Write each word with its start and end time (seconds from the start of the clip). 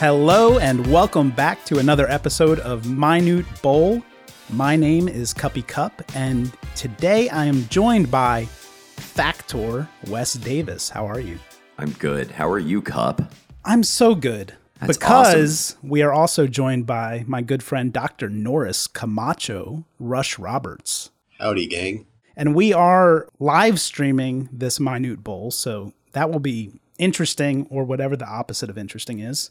Hello, 0.00 0.58
and 0.58 0.90
welcome 0.90 1.30
back 1.30 1.62
to 1.66 1.78
another 1.78 2.10
episode 2.10 2.58
of 2.60 2.88
Minute 2.88 3.44
Bowl. 3.60 4.02
My 4.48 4.74
name 4.74 5.08
is 5.08 5.34
Cuppy 5.34 5.66
Cup, 5.66 6.00
and 6.14 6.50
today 6.74 7.28
I 7.28 7.44
am 7.44 7.68
joined 7.68 8.10
by 8.10 8.46
Factor 8.46 9.86
Wes 10.06 10.32
Davis. 10.32 10.88
How 10.88 11.06
are 11.06 11.20
you? 11.20 11.38
I'm 11.76 11.90
good. 11.90 12.30
How 12.30 12.48
are 12.48 12.58
you, 12.58 12.80
Cup? 12.80 13.30
I'm 13.62 13.82
so 13.82 14.14
good. 14.14 14.54
That's 14.80 14.96
because 14.96 15.76
we 15.82 16.00
are 16.00 16.14
also 16.14 16.46
joined 16.46 16.86
by 16.86 17.24
my 17.26 17.42
good 17.42 17.62
friend 17.62 17.92
Dr. 17.92 18.30
Norris 18.30 18.86
Camacho 18.86 19.84
Rush 19.98 20.38
Roberts. 20.38 21.10
Howdy, 21.38 21.66
gang. 21.66 22.06
And 22.34 22.54
we 22.54 22.72
are 22.72 23.28
live 23.38 23.78
streaming 23.78 24.48
this 24.50 24.80
Minute 24.80 25.22
Bowl, 25.22 25.50
so 25.50 25.92
that 26.12 26.30
will 26.30 26.40
be 26.40 26.80
interesting 26.98 27.66
or 27.68 27.84
whatever 27.84 28.16
the 28.16 28.26
opposite 28.26 28.70
of 28.70 28.78
interesting 28.78 29.18
is. 29.18 29.50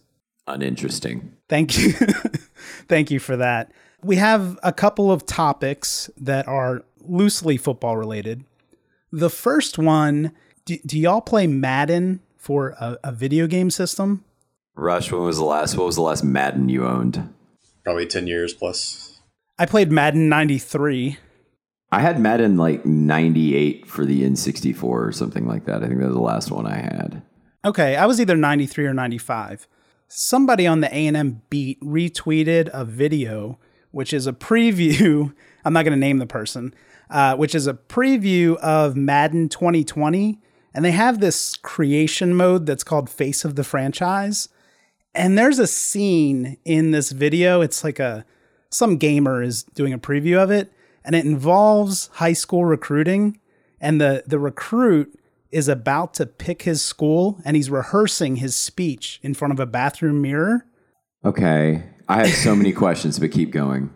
Uninteresting. 0.50 1.34
Thank 1.48 1.78
you. 1.78 1.92
Thank 2.88 3.12
you 3.12 3.20
for 3.20 3.38
that. 3.38 3.72
We 4.04 4.16
have 4.16 4.58
a 4.64 4.74
couple 4.74 5.12
of 5.12 5.26
topics 5.26 6.10
that 6.18 6.48
are 6.48 6.84
loosely 7.02 7.58
football 7.58 7.98
related. 7.98 8.44
The 9.12 9.30
first 9.30 9.78
one 9.78 10.32
do, 10.66 10.78
do 10.86 11.00
y'all 11.00 11.22
play 11.22 11.48
Madden 11.48 12.22
for 12.38 12.70
a, 12.80 12.98
a, 13.06 13.12
video 13.12 13.48
game 13.48 13.72
system? 13.72 14.24
Rush, 14.76 15.12
when 15.12 15.24
was 15.24 15.38
the 15.38 15.44
last 15.44 15.76
what 15.76 15.88
was 15.88 15.96
the 15.96 16.04
last 16.04 16.24
Madden 16.24 16.70
you 16.70 16.86
owned? 16.86 17.34
Probably 17.84 18.06
10 18.06 18.28
years 18.28 18.54
plus. 18.54 19.20
I 19.58 19.66
played 19.66 19.92
Madden 19.92 20.30
93. 20.30 21.18
I 21.92 22.00
had 22.02 22.20
Madden 22.20 22.56
like 22.56 22.86
98 22.86 23.88
for 23.88 24.06
the 24.06 24.22
N64 24.22 24.84
or 24.84 25.12
something 25.12 25.48
like 25.48 25.66
that. 25.66 25.84
I 25.84 25.88
think 25.88 26.00
that 26.00 26.06
was 26.06 26.16
the 26.16 26.22
last 26.22 26.52
one 26.52 26.68
I 26.68 26.78
had. 26.78 27.24
Okay, 27.66 27.96
I 27.96 28.06
was 28.06 28.22
either 28.22 28.38
93 28.38 28.86
or 28.86 28.94
95 28.94 29.68
somebody 30.10 30.66
on 30.66 30.82
the 30.82 30.88
A&M 30.88 31.42
beat 31.50 31.80
retweeted 31.82 32.68
a 32.74 32.84
video 32.84 33.60
which 33.92 34.12
is 34.12 34.26
a 34.28 34.34
preview 34.34 35.34
i'm 35.66 35.74
not 35.74 35.84
going 35.84 35.94
to 35.94 36.00
name 36.00 36.18
the 36.18 36.26
person 36.26 36.74
uh, 37.12 37.36
which 37.36 37.56
is 37.56 37.68
a 37.68 37.74
preview 37.74 38.58
of 38.58 38.96
madden 38.96 39.48
2020 39.48 40.40
and 40.74 40.84
they 40.84 40.92
have 40.92 41.20
this 41.20 41.56
creation 41.58 42.36
mode 42.36 42.66
that's 42.66 42.84
called 42.84 43.10
face 43.10 43.46
of 43.46 43.56
the 43.56 43.64
franchise 43.64 44.50
and 45.14 45.38
there's 45.38 45.60
a 45.60 45.68
scene 45.68 46.58
in 46.66 46.90
this 46.90 47.12
video 47.12 47.62
it's 47.62 47.84
like 47.84 48.00
a 48.00 48.26
some 48.72 48.98
gamer 48.98 49.44
is 49.44 49.64
doing 49.64 49.94
a 49.94 50.00
preview 50.00 50.42
of 50.42 50.50
it 50.50 50.74
and 51.06 51.16
it 51.16 51.24
involves 51.24 52.08
high 52.14 52.34
school 52.34 52.66
recruiting 52.66 53.40
and 53.80 54.02
the 54.02 54.24
the 54.26 54.40
recruit 54.40 55.20
is 55.52 55.68
about 55.68 56.14
to 56.16 56.26
pick 56.26 56.64
his 56.64 56.82
school 56.82 57.40
and 57.44 57.56
he's 57.56 57.70
rehearsing 57.70 58.38
his 58.38 58.56
speech 58.56 59.20
in 59.24 59.34
front 59.34 59.52
of 59.54 59.60
a 59.60 59.66
bathroom 59.66 60.22
mirror. 60.22 60.66
Okay. 61.26 61.84
I 62.08 62.26
have 62.26 62.36
so 62.36 62.56
many 62.56 62.72
questions, 62.72 63.20
but 63.20 63.32
keep 63.32 63.52
going. 63.52 63.92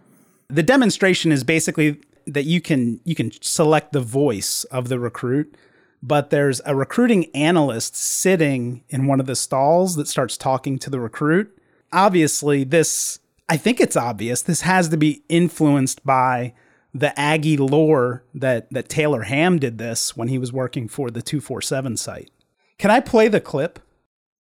The 0.50 0.64
demonstration 0.64 1.32
is 1.32 1.44
basically 1.44 2.00
that 2.28 2.44
you 2.44 2.62
can 2.62 3.00
you 3.04 3.16
can 3.16 3.32
select 3.42 3.92
the 3.92 4.02
voice 4.02 4.64
of 4.66 4.88
the 4.88 5.00
recruit, 5.00 5.56
but 6.02 6.30
there's 6.30 6.62
a 6.66 6.76
recruiting 6.76 7.26
analyst 7.36 7.96
sitting 7.96 8.84
in 8.90 9.08
one 9.08 9.20
of 9.20 9.26
the 9.26 9.36
stalls 9.36 9.96
that 9.96 10.08
starts 10.08 10.38
talking 10.38 10.78
to 10.80 10.90
the 10.90 11.00
recruit. 11.00 11.58
Obviously, 11.92 12.64
this 12.64 13.20
I 13.50 13.58
think 13.58 13.82
it's 13.82 13.98
obvious 13.98 14.42
this 14.42 14.62
has 14.62 14.90
to 14.90 14.98
be 14.98 15.24
influenced 15.28 16.06
by 16.06 16.54
the 16.94 17.18
Aggie 17.20 17.58
lore 17.58 18.24
that 18.34 18.70
that 18.72 18.90
Taylor 18.90 19.24
Hamm 19.24 19.60
did 19.60 19.78
this 19.78 20.16
when 20.16 20.28
he 20.28 20.38
was 20.38 20.54
working 20.54 20.88
for 20.88 21.10
the 21.10 21.22
247 21.22 21.98
site. 21.98 22.32
Can 22.78 22.92
I 22.92 23.00
play 23.00 23.28
the 23.28 23.42
clip? 23.42 23.80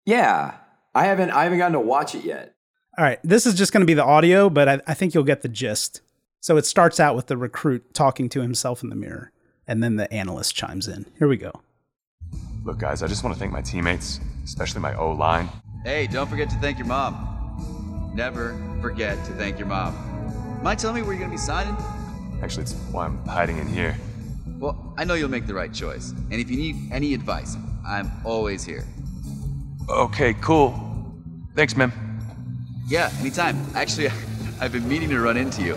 Yeah. 0.04 0.54
I 0.94 1.04
haven't 1.04 1.30
I 1.30 1.44
haven't 1.44 1.58
gotten 1.58 1.72
to 1.74 1.80
watch 1.80 2.14
it 2.14 2.24
yet. 2.24 2.54
All 2.98 3.04
right, 3.04 3.18
this 3.24 3.46
is 3.46 3.54
just 3.54 3.72
going 3.72 3.80
to 3.80 3.86
be 3.86 3.94
the 3.94 4.04
audio, 4.04 4.50
but 4.50 4.68
I, 4.68 4.80
I 4.86 4.92
think 4.92 5.14
you'll 5.14 5.24
get 5.24 5.40
the 5.40 5.48
gist. 5.48 6.02
So 6.40 6.58
it 6.58 6.66
starts 6.66 7.00
out 7.00 7.16
with 7.16 7.26
the 7.28 7.38
recruit 7.38 7.94
talking 7.94 8.28
to 8.30 8.42
himself 8.42 8.82
in 8.82 8.90
the 8.90 8.96
mirror, 8.96 9.32
and 9.66 9.82
then 9.82 9.96
the 9.96 10.12
analyst 10.12 10.54
chimes 10.54 10.88
in. 10.88 11.06
Here 11.18 11.28
we 11.28 11.38
go. 11.38 11.52
Look, 12.64 12.78
guys, 12.78 13.02
I 13.02 13.06
just 13.06 13.24
want 13.24 13.34
to 13.34 13.40
thank 13.40 13.50
my 13.50 13.62
teammates, 13.62 14.20
especially 14.44 14.82
my 14.82 14.94
O 14.96 15.12
line. 15.12 15.48
Hey, 15.84 16.06
don't 16.06 16.28
forget 16.28 16.50
to 16.50 16.56
thank 16.56 16.76
your 16.78 16.86
mom. 16.86 18.12
Never 18.14 18.60
forget 18.82 19.24
to 19.24 19.32
thank 19.32 19.58
your 19.58 19.68
mom. 19.68 20.60
Mind 20.62 20.78
telling 20.78 20.96
me 20.96 21.02
where 21.02 21.12
you're 21.12 21.20
going 21.20 21.30
to 21.30 21.36
be 21.36 21.40
signing? 21.40 21.74
Actually, 22.42 22.62
it's 22.64 22.74
why 22.90 23.06
I'm 23.06 23.24
hiding 23.24 23.58
in 23.58 23.68
here. 23.68 23.96
Well, 24.58 24.94
I 24.98 25.04
know 25.04 25.14
you'll 25.14 25.30
make 25.30 25.46
the 25.46 25.54
right 25.54 25.72
choice. 25.72 26.10
And 26.30 26.34
if 26.34 26.50
you 26.50 26.56
need 26.56 26.76
any 26.90 27.14
advice, 27.14 27.56
I'm 27.86 28.10
always 28.24 28.64
here. 28.64 28.84
Okay, 29.88 30.34
cool. 30.34 30.74
Thanks, 31.54 31.76
man. 31.76 31.92
Yeah, 32.88 33.10
anytime. 33.20 33.64
Actually, 33.74 34.08
I've 34.60 34.72
been 34.72 34.88
meaning 34.88 35.08
to 35.10 35.20
run 35.20 35.36
into 35.36 35.62
you. 35.62 35.74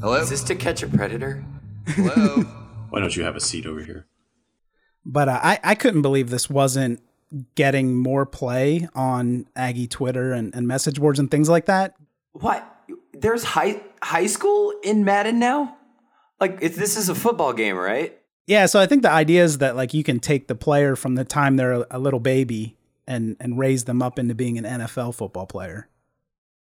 Hello? 0.00 0.20
Is 0.20 0.30
this 0.30 0.42
to 0.44 0.54
catch 0.54 0.82
a 0.82 0.88
predator? 0.88 1.44
Hello? 1.86 2.42
Why 2.90 3.00
don't 3.00 3.14
you 3.14 3.22
have 3.24 3.36
a 3.36 3.40
seat 3.40 3.66
over 3.66 3.82
here? 3.82 4.06
But 5.04 5.28
uh, 5.28 5.40
I, 5.42 5.58
I 5.64 5.74
couldn't 5.74 6.02
believe 6.02 6.30
this 6.30 6.48
wasn't 6.48 7.00
getting 7.54 7.94
more 7.96 8.26
play 8.26 8.88
on 8.94 9.46
Aggie 9.56 9.86
Twitter 9.86 10.32
and, 10.32 10.54
and 10.54 10.68
message 10.68 11.00
boards 11.00 11.18
and 11.18 11.30
things 11.30 11.48
like 11.48 11.66
that. 11.66 11.94
What? 12.32 12.71
There's 13.22 13.44
high 13.44 13.80
high 14.02 14.26
school 14.26 14.74
in 14.82 15.04
Madden 15.04 15.38
now. 15.38 15.78
Like 16.40 16.60
this 16.60 16.96
is 16.96 17.08
a 17.08 17.14
football 17.14 17.52
game, 17.52 17.76
right? 17.76 18.18
Yeah, 18.46 18.66
so 18.66 18.80
I 18.80 18.86
think 18.86 19.02
the 19.02 19.10
idea 19.10 19.44
is 19.44 19.58
that 19.58 19.76
like 19.76 19.94
you 19.94 20.02
can 20.02 20.18
take 20.20 20.48
the 20.48 20.54
player 20.54 20.96
from 20.96 21.14
the 21.14 21.24
time 21.24 21.56
they're 21.56 21.72
a, 21.72 21.86
a 21.92 21.98
little 21.98 22.20
baby 22.20 22.76
and 23.06 23.36
and 23.40 23.58
raise 23.58 23.84
them 23.84 24.02
up 24.02 24.18
into 24.18 24.34
being 24.34 24.58
an 24.58 24.64
NFL 24.64 25.14
football 25.14 25.46
player. 25.46 25.88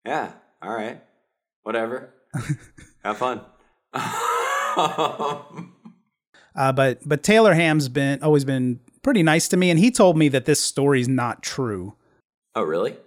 Yeah. 0.05 0.33
All 0.61 0.73
right. 0.73 1.01
Whatever. 1.63 2.13
Have 3.03 3.17
fun. 3.17 3.41
uh, 3.93 5.43
but 6.73 6.99
but 7.05 7.23
Taylor 7.23 7.53
Hamm's 7.53 7.87
been 7.87 8.21
always 8.21 8.43
been 8.43 8.79
pretty 9.03 9.23
nice 9.23 9.47
to 9.49 9.57
me, 9.57 9.69
and 9.69 9.79
he 9.79 9.89
told 9.89 10.17
me 10.17 10.27
that 10.29 10.45
this 10.45 10.61
story's 10.61 11.07
not 11.07 11.41
true. 11.41 11.95
Oh, 12.55 12.63
really? 12.63 12.97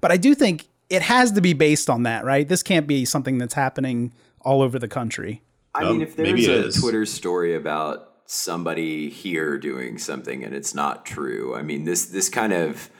But 0.00 0.10
I 0.10 0.16
do 0.16 0.34
think 0.34 0.66
it 0.92 1.00
has 1.00 1.32
to 1.32 1.40
be 1.40 1.54
based 1.54 1.88
on 1.88 2.02
that, 2.02 2.22
right? 2.22 2.46
This 2.46 2.62
can't 2.62 2.86
be 2.86 3.06
something 3.06 3.38
that's 3.38 3.54
happening 3.54 4.12
all 4.42 4.60
over 4.60 4.78
the 4.78 4.88
country. 4.88 5.40
I 5.74 5.90
mean, 5.90 6.02
if 6.02 6.16
there's 6.16 6.46
a 6.46 6.66
is. 6.66 6.80
Twitter 6.80 7.06
story 7.06 7.54
about 7.54 8.10
somebody 8.26 9.08
here 9.08 9.56
doing 9.56 9.96
something 9.96 10.44
and 10.44 10.54
it's 10.54 10.74
not 10.74 11.06
true, 11.06 11.56
I 11.56 11.62
mean, 11.62 11.84
this 11.84 12.04
this 12.04 12.28
kind 12.28 12.52
of 12.52 12.90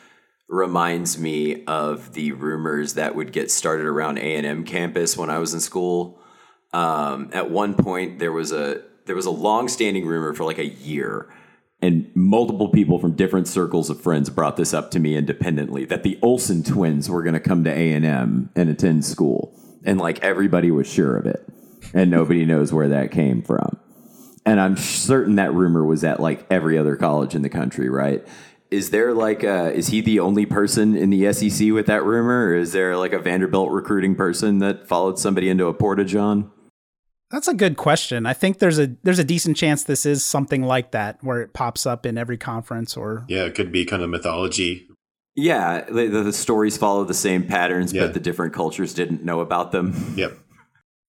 reminds 0.48 1.19
me 1.19 1.64
of 1.66 2.14
the 2.14 2.32
rumors 2.32 2.94
that 2.94 3.14
would 3.14 3.31
get 3.31 3.50
started 3.50 3.84
around 3.84 4.16
A 4.19 4.37
and 4.37 4.46
M 4.46 4.64
campus 4.64 5.14
when 5.14 5.28
I 5.28 5.37
was 5.37 5.52
in 5.52 5.61
school. 5.61 6.19
Um, 6.72 7.28
at 7.34 7.50
one 7.50 7.75
point, 7.75 8.19
there 8.19 8.32
was 8.32 8.52
a 8.52 8.81
there 9.05 9.16
was 9.16 9.26
a 9.26 9.31
long 9.31 9.69
standing 9.69 10.06
rumor 10.06 10.32
for 10.32 10.44
like 10.44 10.58
a 10.58 10.66
year 10.66 11.28
and 11.82 12.08
multiple 12.14 12.69
people 12.69 13.00
from 13.00 13.17
different 13.17 13.49
circles 13.49 13.90
of 13.90 14.00
friends 14.00 14.31
brought 14.31 14.56
this 14.56 14.73
up 14.73 14.93
to 14.93 15.00
me 15.00 15.17
independently 15.17 15.84
that 15.87 16.05
the 16.05 16.19
Olsen 16.23 16.62
twins 16.62 17.11
were 17.11 17.25
going 17.25 17.34
to 17.34 17.40
come 17.40 17.64
to 17.64 17.70
A&M 17.70 18.50
and 18.55 18.70
attend 18.70 19.05
school 19.05 19.52
and 19.84 19.99
like 19.99 20.20
everybody 20.20 20.70
was 20.70 20.87
sure 20.87 21.17
of 21.17 21.26
it 21.26 21.44
and 21.93 22.11
nobody 22.11 22.44
knows 22.46 22.73
where 22.73 22.88
that 22.88 23.11
came 23.11 23.43
from. 23.43 23.79
And 24.46 24.61
I'm 24.61 24.76
certain 24.76 25.37
that 25.37 25.52
rumor 25.52 25.84
was 25.84 26.05
at 26.05 26.20
like 26.20 26.46
every 26.50 26.79
other 26.79 26.96
college 26.96 27.34
in 27.34 27.43
the 27.43 27.50
country 27.50 27.88
right? 27.88 28.26
Is 28.70 28.90
there 28.90 29.12
like 29.12 29.43
a, 29.43 29.70
is 29.73 29.88
he 29.88 30.00
the 30.00 30.20
only 30.20 30.46
person 30.46 30.96
in 30.96 31.11
the 31.11 31.31
SEC 31.32 31.73
with 31.73 31.87
that 31.87 32.05
rumor 32.05 32.46
or 32.46 32.55
is 32.55 32.73
there 32.73 32.96
like 32.96 33.12
a 33.12 33.19
Vanderbilt 33.19 33.70
recruiting 33.70 34.14
person 34.14 34.61
that 34.61 34.88
followed 34.88 35.19
somebody 35.19 35.50
into 35.50 35.67
a 35.67 35.75
porta 35.75 36.05
john 36.05 36.50
that's 37.32 37.49
a 37.49 37.55
good 37.55 37.76
question. 37.76 38.26
I 38.26 38.32
think 38.34 38.58
there's 38.61 38.79
a 38.79 38.94
there's 39.02 39.19
a 39.19 39.25
decent 39.25 39.56
chance 39.56 39.82
this 39.84 40.06
is 40.06 40.25
something 40.25 40.62
like 40.62 40.93
that 40.93 41.19
where 41.23 41.40
it 41.40 41.52
pops 41.55 41.87
up 41.87 42.06
in 42.06 42.17
every 42.17 42.37
conference 42.38 42.96
or 42.96 43.25
Yeah, 43.29 43.44
it 43.44 43.55
could 43.56 43.73
be 43.73 43.84
kind 43.84 44.02
of 44.02 44.11
mythology. 44.11 44.87
Yeah, 45.34 45.84
the, 45.90 46.08
the 46.08 46.32
stories 46.32 46.76
follow 46.76 47.05
the 47.05 47.14
same 47.14 47.44
patterns, 47.46 47.93
Yeah. 47.93 48.02
but 48.02 48.14
the 48.14 48.20
different 48.20 48.52
cultures 48.52 48.93
didn't 48.94 49.25
know 49.25 49.40
about 49.40 49.73
them. 49.73 49.94
Yep. 50.17 50.38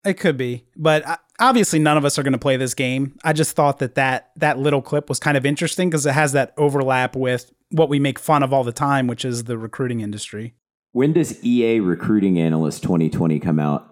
It 0.03 0.15
could 0.15 0.35
be, 0.38 0.65
but 0.75 1.06
uh, 1.07 1.18
obviously 1.39 1.77
none 1.77 1.95
of 1.95 2.06
us 2.06 2.18
are 2.18 2.24
going 2.24 2.33
to 2.33 2.39
play 2.39 2.57
this 2.57 2.74
game. 2.74 3.19
I 3.24 3.33
just 3.33 3.56
thought 3.56 3.77
that 3.79 3.94
that 3.95 4.31
that 4.38 4.57
little 4.57 4.81
clip 4.81 5.09
was 5.09 5.19
kind 5.19 5.38
of 5.38 5.45
interesting 5.45 5.89
because 5.89 6.06
it 6.07 6.13
has 6.13 6.31
that 6.31 6.53
overlap 6.57 7.15
with 7.15 7.51
what 7.69 7.88
we 7.89 8.00
make 8.00 8.17
fun 8.17 8.41
of 8.41 8.51
all 8.51 8.63
the 8.63 8.71
time, 8.71 9.06
which 9.06 9.24
is 9.25 9.44
the 9.44 9.57
recruiting 9.59 10.01
industry. 10.01 10.56
When 10.91 11.13
does 11.13 11.44
EA 11.44 11.79
Recruiting 11.81 12.39
Analyst 12.39 12.81
2020 12.83 13.39
come 13.39 13.59
out? 13.59 13.90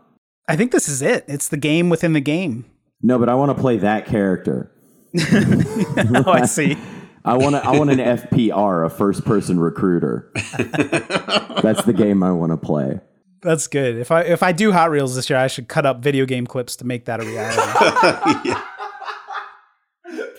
I 0.50 0.56
think 0.56 0.72
this 0.72 0.90
is 0.90 1.04
it. 1.04 1.26
It's 1.28 1.48
the 1.48 1.58
game 1.58 1.90
within 1.90 2.14
the 2.14 2.20
game. 2.20 2.66
No, 3.04 3.20
but 3.20 3.30
I 3.30 3.36
want 3.36 3.56
to 3.56 3.62
play 3.62 3.78
that 3.78 4.08
character. 4.08 4.72
oh, 5.16 6.24
I 6.26 6.46
see. 6.48 6.76
I 7.26 7.38
want 7.38 7.56
to. 7.56 7.64
I 7.64 7.78
want 7.78 7.92
an 7.92 8.00
FPR, 8.00 8.84
a 8.86 8.90
first-person 8.90 9.60
recruiter. 9.60 10.32
That's 10.58 11.84
the 11.84 11.94
game 11.96 12.24
I 12.24 12.32
want 12.32 12.52
to 12.52 12.58
play. 12.58 13.00
That's 13.44 13.68
good. 13.68 13.98
If 13.98 14.10
I 14.10 14.22
if 14.22 14.42
I 14.42 14.52
do 14.52 14.72
Hot 14.72 14.90
Reels 14.90 15.16
this 15.16 15.30
year, 15.30 15.38
I 15.38 15.46
should 15.48 15.68
cut 15.68 15.86
up 15.86 16.02
video 16.02 16.26
game 16.26 16.48
clips 16.48 16.76
to 16.78 16.86
make 16.86 17.06
that 17.06 17.20
a 17.20 17.26
reality. 17.26 18.56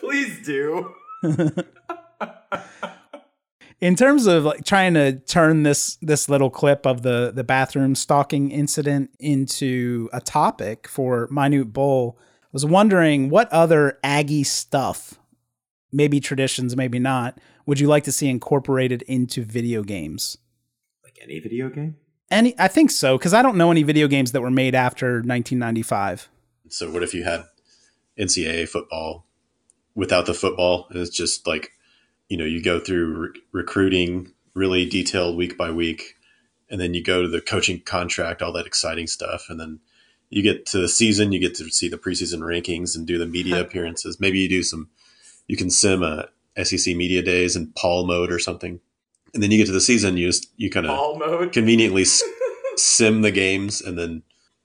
Please 0.01 0.45
do. 0.45 0.93
In 3.81 3.97
terms 3.97 4.27
of 4.27 4.45
like 4.45 4.65
trying 4.65 4.95
to 4.95 5.19
turn 5.21 5.63
this 5.63 5.97
this 6.03 6.29
little 6.29 6.51
clip 6.51 6.87
of 6.87 7.03
the 7.03 7.33
the 7.35 7.45
bathroom 7.45 7.95
stalking 7.95 8.51
incident 8.51 9.11
into 9.19 10.09
a 10.13 10.21
topic 10.21 10.89
for 10.89 11.29
minute 11.31 11.73
bowl 11.73 12.19
I 12.19 12.49
was 12.53 12.67
wondering 12.67 13.31
what 13.31 13.51
other 13.53 13.99
aggie 14.03 14.45
stuff 14.45 15.19
maybe 15.93 16.21
traditions 16.21 16.77
maybe 16.77 16.99
not 16.99 17.39
would 17.67 17.81
you 17.81 17.87
like 17.89 18.05
to 18.05 18.13
see 18.13 18.29
incorporated 18.29 19.03
into 19.03 19.45
video 19.45 19.83
games 19.83 20.37
Like 21.05 21.19
any 21.23 21.39
video 21.41 21.69
game. 21.69 21.97
any 22.31 22.55
i 22.59 22.69
think 22.69 22.91
so 22.91 23.17
because 23.17 23.35
i 23.35 23.43
don't 23.43 23.57
know 23.57 23.71
any 23.71 23.83
video 23.83 24.09
games 24.09 24.33
that 24.33 24.41
were 24.41 24.51
made 24.51 24.75
after 24.75 25.15
1995 25.23 26.29
So 26.69 26.91
what 26.91 27.03
if 27.03 27.15
you 27.15 27.25
had 27.25 27.45
NCAA 28.19 28.69
football 28.69 29.27
without 29.95 30.27
the 30.27 30.35
football? 30.35 30.87
And 30.91 31.01
it's 31.01 31.11
just 31.17 31.47
like, 31.47 31.73
you 32.31 32.39
know, 32.39 32.47
you 32.47 32.63
go 32.63 32.81
through 32.81 33.19
re- 33.19 33.41
recruiting 33.53 34.33
really 34.55 34.87
detailed 34.89 35.37
week 35.37 35.59
by 35.59 35.71
week, 35.71 36.15
and 36.71 36.81
then 36.81 36.95
you 36.95 37.03
go 37.05 37.21
to 37.23 37.29
the 37.29 37.41
coaching 37.43 37.81
contract, 37.81 38.41
all 38.41 38.53
that 38.53 38.67
exciting 38.67 39.07
stuff, 39.07 39.47
and 39.51 39.61
then 39.61 39.81
you 40.31 40.43
get 40.43 40.65
to 40.67 40.79
the 40.79 40.89
season, 40.89 41.33
you 41.33 41.41
get 41.41 41.55
to 41.57 41.69
see 41.71 41.89
the 41.89 41.99
preseason 41.99 42.39
rankings 42.41 42.97
and 42.97 43.07
do 43.07 43.19
the 43.19 43.27
media 43.27 43.61
appearances. 43.61 44.19
Maybe 44.21 44.39
you 44.39 44.49
do 44.49 44.63
some, 44.63 44.89
you 45.49 45.57
can 45.57 45.69
sim 45.71 46.03
a 46.03 46.29
SEC 46.65 46.95
media 46.97 47.21
days 47.23 47.57
in 47.57 47.73
Paul 47.77 48.07
mode 48.07 48.31
or 48.33 48.39
something, 48.39 48.81
and 49.35 49.43
then 49.43 49.51
you 49.51 49.59
get 49.59 49.67
to 49.67 49.73
the 49.73 49.81
season, 49.81 50.17
you 50.17 50.29
just 50.29 50.49
you 50.57 50.71
kind 50.71 50.87
of 50.87 50.93
All 50.93 51.19
mode. 51.19 51.53
conveniently 51.53 52.05
sim 52.77 53.23
the 53.23 53.31
games 53.33 53.81
and 53.83 53.99
then 53.99 54.23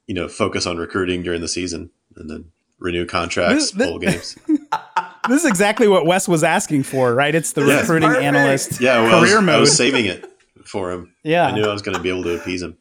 you 0.08 0.14
know 0.14 0.28
focus 0.28 0.66
on 0.68 0.78
recruiting 0.78 1.24
during 1.24 1.42
the 1.42 1.48
season 1.48 1.90
and 2.16 2.30
then 2.30 2.52
renew 2.80 3.06
contracts 3.06 3.72
This- 3.72 3.72
this- 3.72 3.88
full 3.88 4.00
games 4.00 4.38
this 5.30 5.44
is 5.44 5.50
exactly 5.50 5.88
what 5.88 6.06
wes 6.06 6.28
was 6.28 6.44
asking 6.44 6.84
for 6.84 7.14
right 7.14 7.36
it's 7.36 7.54
the 7.54 7.62
This 7.64 7.82
recruiting 7.82 8.10
perfect. 8.10 8.26
analyst 8.26 8.82
yeah 8.82 9.02
well, 9.02 9.16
I, 9.16 9.22
was, 9.22 9.30
career 9.34 9.50
I 9.50 9.58
was 9.60 9.76
saving 9.76 10.06
it 10.06 10.26
for 10.66 10.92
him 10.92 11.14
Yeah. 11.24 11.46
i 11.48 11.52
knew 11.52 11.64
i 11.64 11.72
was 11.74 11.82
going 11.82 11.96
to 11.98 12.02
be 12.02 12.10
able 12.10 12.24
to 12.24 12.36
appease 12.40 12.62
him 12.62 12.78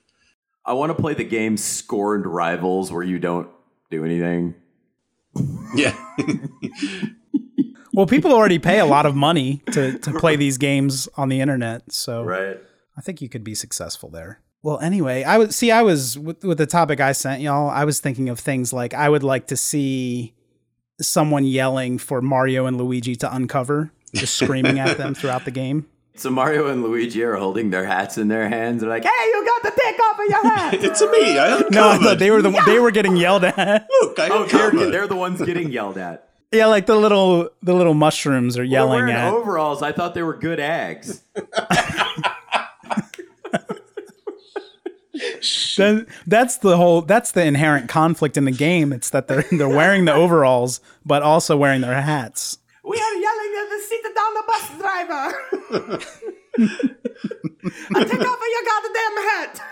I 0.67 0.73
want 0.73 0.97
to 0.97 1.01
play 1.01 1.13
the 1.13 1.25
game 1.25 1.59
Scorned 1.59 2.25
Rivals, 2.27 2.91
where 2.91 3.03
you 3.03 3.19
don't 3.19 3.49
do 3.91 4.03
anything. 4.03 4.55
yeah 5.75 5.95
well 7.93 8.07
people 8.07 8.33
already 8.33 8.59
pay 8.59 8.79
a 8.79 8.87
lot 8.87 9.07
of 9.07 9.15
money 9.15 9.63
to, 9.73 9.99
to 9.99 10.13
play 10.19 10.37
these 10.37 10.59
games 10.59 11.09
on 11.17 11.29
the 11.29 11.41
internet 11.41 11.93
so 11.93 12.23
Right. 12.23 12.59
I 12.97 13.01
think 13.01 13.21
you 13.21 13.29
could 13.29 13.43
be 13.43 13.57
successful 13.57 14.09
there. 14.09 14.41
Well, 14.63 14.79
anyway, 14.79 15.25
I 15.25 15.37
would 15.37 15.53
see. 15.53 15.73
I 15.73 15.83
was 15.83 16.17
with, 16.17 16.45
with 16.45 16.59
the 16.59 16.65
topic 16.67 17.01
I 17.01 17.11
sent 17.11 17.43
y'all. 17.43 17.69
I 17.69 17.85
was 17.85 17.99
thinking 17.99 18.29
of 18.29 18.39
things 18.39 18.73
like 18.73 18.95
I 18.95 19.09
would 19.09 19.25
like 19.25 19.49
to 19.49 19.57
see 19.57 20.33
someone 21.01 21.45
yelling 21.45 21.99
for 21.99 22.21
Mario 22.23 22.67
and 22.67 22.77
Luigi 22.77 23.17
to 23.17 23.35
uncover, 23.35 23.91
just 24.15 24.35
screaming 24.35 24.79
at 24.79 24.97
them 24.97 25.15
throughout 25.15 25.45
the 25.45 25.51
game. 25.51 25.87
So 26.17 26.31
Mario 26.31 26.69
and 26.69 26.83
Luigi 26.83 27.25
are 27.25 27.35
holding 27.35 27.71
their 27.71 27.85
hats 27.85 28.19
in 28.19 28.29
their 28.29 28.49
hands. 28.49 28.83
They're 28.83 28.91
like, 28.91 29.03
"Hey, 29.03 29.11
you 29.27 29.45
got 29.45 29.63
the 29.65 29.73
dick 29.77 30.01
off 30.01 30.19
of 30.21 30.27
your 30.29 30.43
hat." 30.43 30.75
it's 30.85 31.01
a 31.01 31.11
me 31.11 31.39
i 31.39 31.57
uncovered. 31.57 31.73
No, 31.73 32.11
I 32.11 32.15
they 32.15 32.31
were 32.31 32.41
the 32.41 32.51
they 32.67 32.79
were 32.79 32.93
getting 32.93 33.17
yelled 33.17 33.43
at. 33.43 33.89
Look, 34.01 34.19
I 34.21 34.29
oh, 34.29 34.45
they're, 34.47 34.69
uncovered. 34.69 34.93
they're 34.93 35.09
the 35.09 35.17
ones 35.17 35.43
getting 35.43 35.73
yelled 35.73 35.99
at. 35.99 36.29
yeah, 36.53 36.67
like 36.67 36.87
the 36.87 36.95
little 36.95 37.51
the 37.63 37.75
little 37.75 37.95
mushrooms 37.95 38.57
are 38.57 38.63
yelling 38.65 39.01
wearing 39.01 39.15
at. 39.17 39.33
overalls. 39.33 39.83
I 39.83 39.91
thought 39.91 40.15
they 40.15 40.23
were 40.23 40.37
good 40.37 40.61
eggs. 40.61 41.23
That- 45.77 46.07
that's 46.27 46.57
the 46.59 46.77
whole. 46.77 47.03
That's 47.03 47.33
the 47.33 47.45
inherent 47.45 47.89
conflict 47.89 48.37
in 48.37 48.45
the 48.45 48.51
game. 48.53 48.93
It's 48.93 49.11
that 49.11 49.29
they're 49.29 49.45
they're 49.51 49.69
wearing 49.69 50.05
the 50.05 50.13
overalls, 50.15 50.81
but 51.05 51.23
also 51.23 51.57
wearing 51.57 51.81
their 51.81 52.01
hats. 52.01 52.59
We 52.85 52.97
are 52.99 53.15
yelling 53.15 53.55
at 53.61 53.69
the 53.71 53.81
sit 53.89 54.03
down 54.15 54.35
the 54.35 54.45
bus 54.47 54.69
driver. 54.79 56.01
I 57.97 58.05
take 58.05 58.21
off 58.21 58.41
your 58.53 58.65
goddamn 58.67 59.17
hat. 59.29 59.63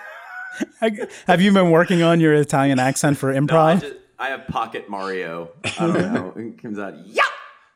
I- 0.81 1.09
Have 1.27 1.41
you 1.41 1.53
been 1.53 1.71
working 1.71 2.03
on 2.03 2.21
your 2.21 2.35
Italian 2.35 2.79
accent 2.79 3.19
for 3.19 3.31
I, 3.33 3.37
improv? 3.37 3.81
just, 3.81 3.95
I 4.19 4.29
have 4.29 4.47
Pocket 4.49 4.89
Mario. 4.89 5.51
I 5.65 5.87
don't 5.87 6.13
know. 6.13 6.33
It 6.37 6.61
comes 6.63 6.79
out, 6.79 6.95
yeah. 7.07 7.23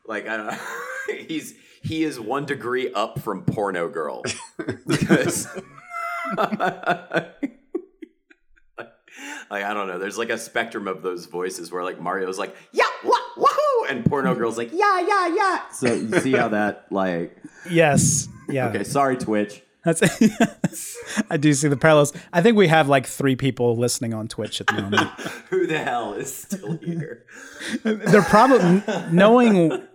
Like 0.07 0.27
I 0.27 0.37
don't 0.37 0.47
know. 0.47 0.57
He's 1.27 1.53
he 1.83 2.03
is 2.03 2.19
one 2.19 2.45
degree 2.45 2.91
up 2.93 3.19
from 3.19 3.43
porno 3.43 3.87
girl. 3.89 4.23
Because 4.87 5.47
like 9.49 9.63
I 9.63 9.73
don't 9.73 9.87
know. 9.87 9.96
There's 10.07 10.17
like 10.17 10.29
a 10.29 10.37
spectrum 10.37 10.87
of 10.87 11.01
those 11.01 11.25
voices 11.25 11.69
where 11.69 11.83
like 11.83 11.99
Mario's 11.99 12.39
like 12.39 12.55
yeah 12.71 12.85
wah, 13.03 13.17
wahoo 13.35 13.85
and 13.89 14.05
porno 14.05 14.29
mm-hmm. 14.29 14.39
girl's 14.39 14.57
like 14.57 14.69
yeah 14.71 15.01
yeah 15.01 15.35
yeah. 15.35 15.69
So 15.69 15.93
you 15.93 16.19
see 16.21 16.31
how 16.31 16.47
that 16.47 16.85
like 16.91 17.35
yes. 17.69 18.29
Yeah. 18.47 18.69
okay. 18.69 18.85
Sorry 18.85 19.17
Twitch. 19.17 19.61
That's 19.83 20.01
I 21.29 21.35
do 21.35 21.51
see 21.51 21.67
the 21.67 21.75
parallels. 21.75 22.13
I 22.31 22.41
think 22.41 22.55
we 22.55 22.69
have 22.69 22.87
like 22.87 23.05
three 23.05 23.35
people 23.35 23.75
listening 23.75 24.13
on 24.13 24.29
Twitch 24.29 24.61
at 24.61 24.67
the 24.67 24.75
moment. 24.75 25.09
Who 25.49 25.67
the 25.67 25.79
hell 25.79 26.13
is 26.13 26.33
still 26.33 26.77
here? 26.77 27.25
They're 27.83 28.21
probably 28.21 28.81
knowing 29.11 29.85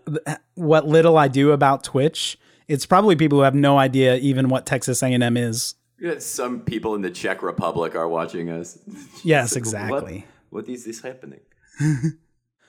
what 0.56 0.86
little 0.86 1.16
I 1.16 1.28
do 1.28 1.52
about 1.52 1.84
Twitch. 1.84 2.38
It's 2.68 2.84
probably 2.84 3.16
people 3.16 3.38
who 3.38 3.44
have 3.44 3.54
no 3.54 3.78
idea 3.78 4.16
even 4.16 4.50
what 4.50 4.66
Texas 4.66 5.02
A&M 5.02 5.38
is. 5.38 5.74
Yeah, 6.02 6.18
Some 6.18 6.60
people 6.60 6.94
in 6.96 7.02
the 7.02 7.10
Czech 7.10 7.42
Republic 7.42 7.94
are 7.94 8.08
watching 8.08 8.50
us. 8.50 8.78
Yes, 9.24 9.52
What- 9.52 9.56
exactly. 9.58 10.26
what 10.50 10.68
is 10.68 10.84
this 10.84 11.00
happening? 11.00 11.40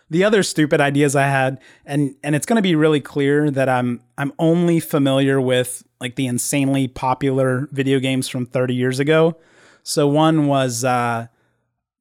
The 0.10 0.26
other 0.26 0.44
stupid 0.44 0.80
ideas 0.80 1.16
I 1.16 1.24
had, 1.28 1.60
and 1.88 2.14
and 2.24 2.36
it's 2.36 2.46
going 2.46 2.58
to 2.58 2.62
be 2.62 2.76
really 2.76 3.00
clear 3.02 3.50
that 3.50 3.68
I'm 3.68 4.02
I'm 4.16 4.32
only 4.38 4.80
familiar 4.80 5.42
with 5.42 5.82
like 6.00 6.16
the 6.18 6.28
insanely 6.28 6.88
popular 6.88 7.68
video 7.72 8.00
games 8.00 8.28
from 8.28 8.46
30 8.46 8.76
years 8.76 9.00
ago. 9.00 9.38
So 9.82 10.08
one 10.08 10.46
was 10.46 10.84
uh, 10.84 11.28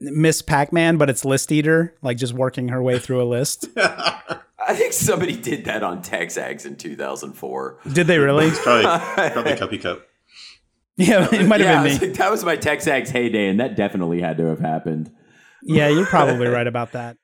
Miss 0.01 0.43
Pac-Man, 0.43 0.99
but 0.99 1.09
it's 1.09 1.25
List 1.25 1.51
Eater, 1.53 1.95
like 2.03 2.19
just 2.19 2.35
working 2.35 2.69
her 2.69 2.83
way 2.83 2.99
through 2.99 3.23
a 3.23 3.25
list. 3.25 3.69
I 3.77 4.75
think 4.75 4.93
somebody 4.93 5.37
did 5.37 5.65
that 5.65 5.83
on 5.83 6.03
Texags 6.03 6.67
in 6.67 6.77
2004. 6.77 7.79
Did 7.95 8.07
they 8.09 8.19
really? 8.19 8.51
probably 8.51 8.83
probably 9.31 9.53
cuppy 9.53 9.81
cup 9.81 10.07
Yeah, 10.97 11.27
it 11.33 11.47
might 11.47 11.61
have 11.61 11.79
I 11.81 11.83
was 11.85 11.99
been 11.99 12.01
me. 12.01 12.09
like, 12.09 12.19
that 12.19 12.31
was 12.31 12.45
my 12.45 12.57
Texags 12.57 13.09
heyday, 13.11 13.49
and 13.49 13.59
that 13.61 13.77
definitely 13.77 14.21
had 14.21 14.37
to 14.37 14.45
have 14.47 14.61
happened. 14.61 15.11
Yeah, 15.63 15.89
you're 15.89 16.07
probably 16.07 16.47
right 16.59 16.67
about 16.67 16.93
that. 16.93 17.17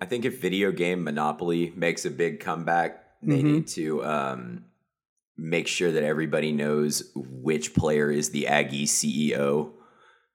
I 0.00 0.04
think 0.04 0.24
if 0.26 0.40
video 0.40 0.70
game 0.72 1.02
Monopoly 1.04 1.72
makes 1.74 2.04
a 2.04 2.10
big 2.10 2.40
comeback, 2.40 3.02
they 3.22 3.38
Mm-hmm. 3.38 3.52
need 3.52 3.66
to 3.68 4.04
um, 4.04 4.64
make 5.38 5.66
sure 5.66 5.90
that 5.90 6.02
everybody 6.02 6.52
knows 6.52 7.10
which 7.14 7.74
player 7.74 8.10
is 8.10 8.30
the 8.30 8.46
Aggie 8.46 8.84
CEO. 8.86 9.72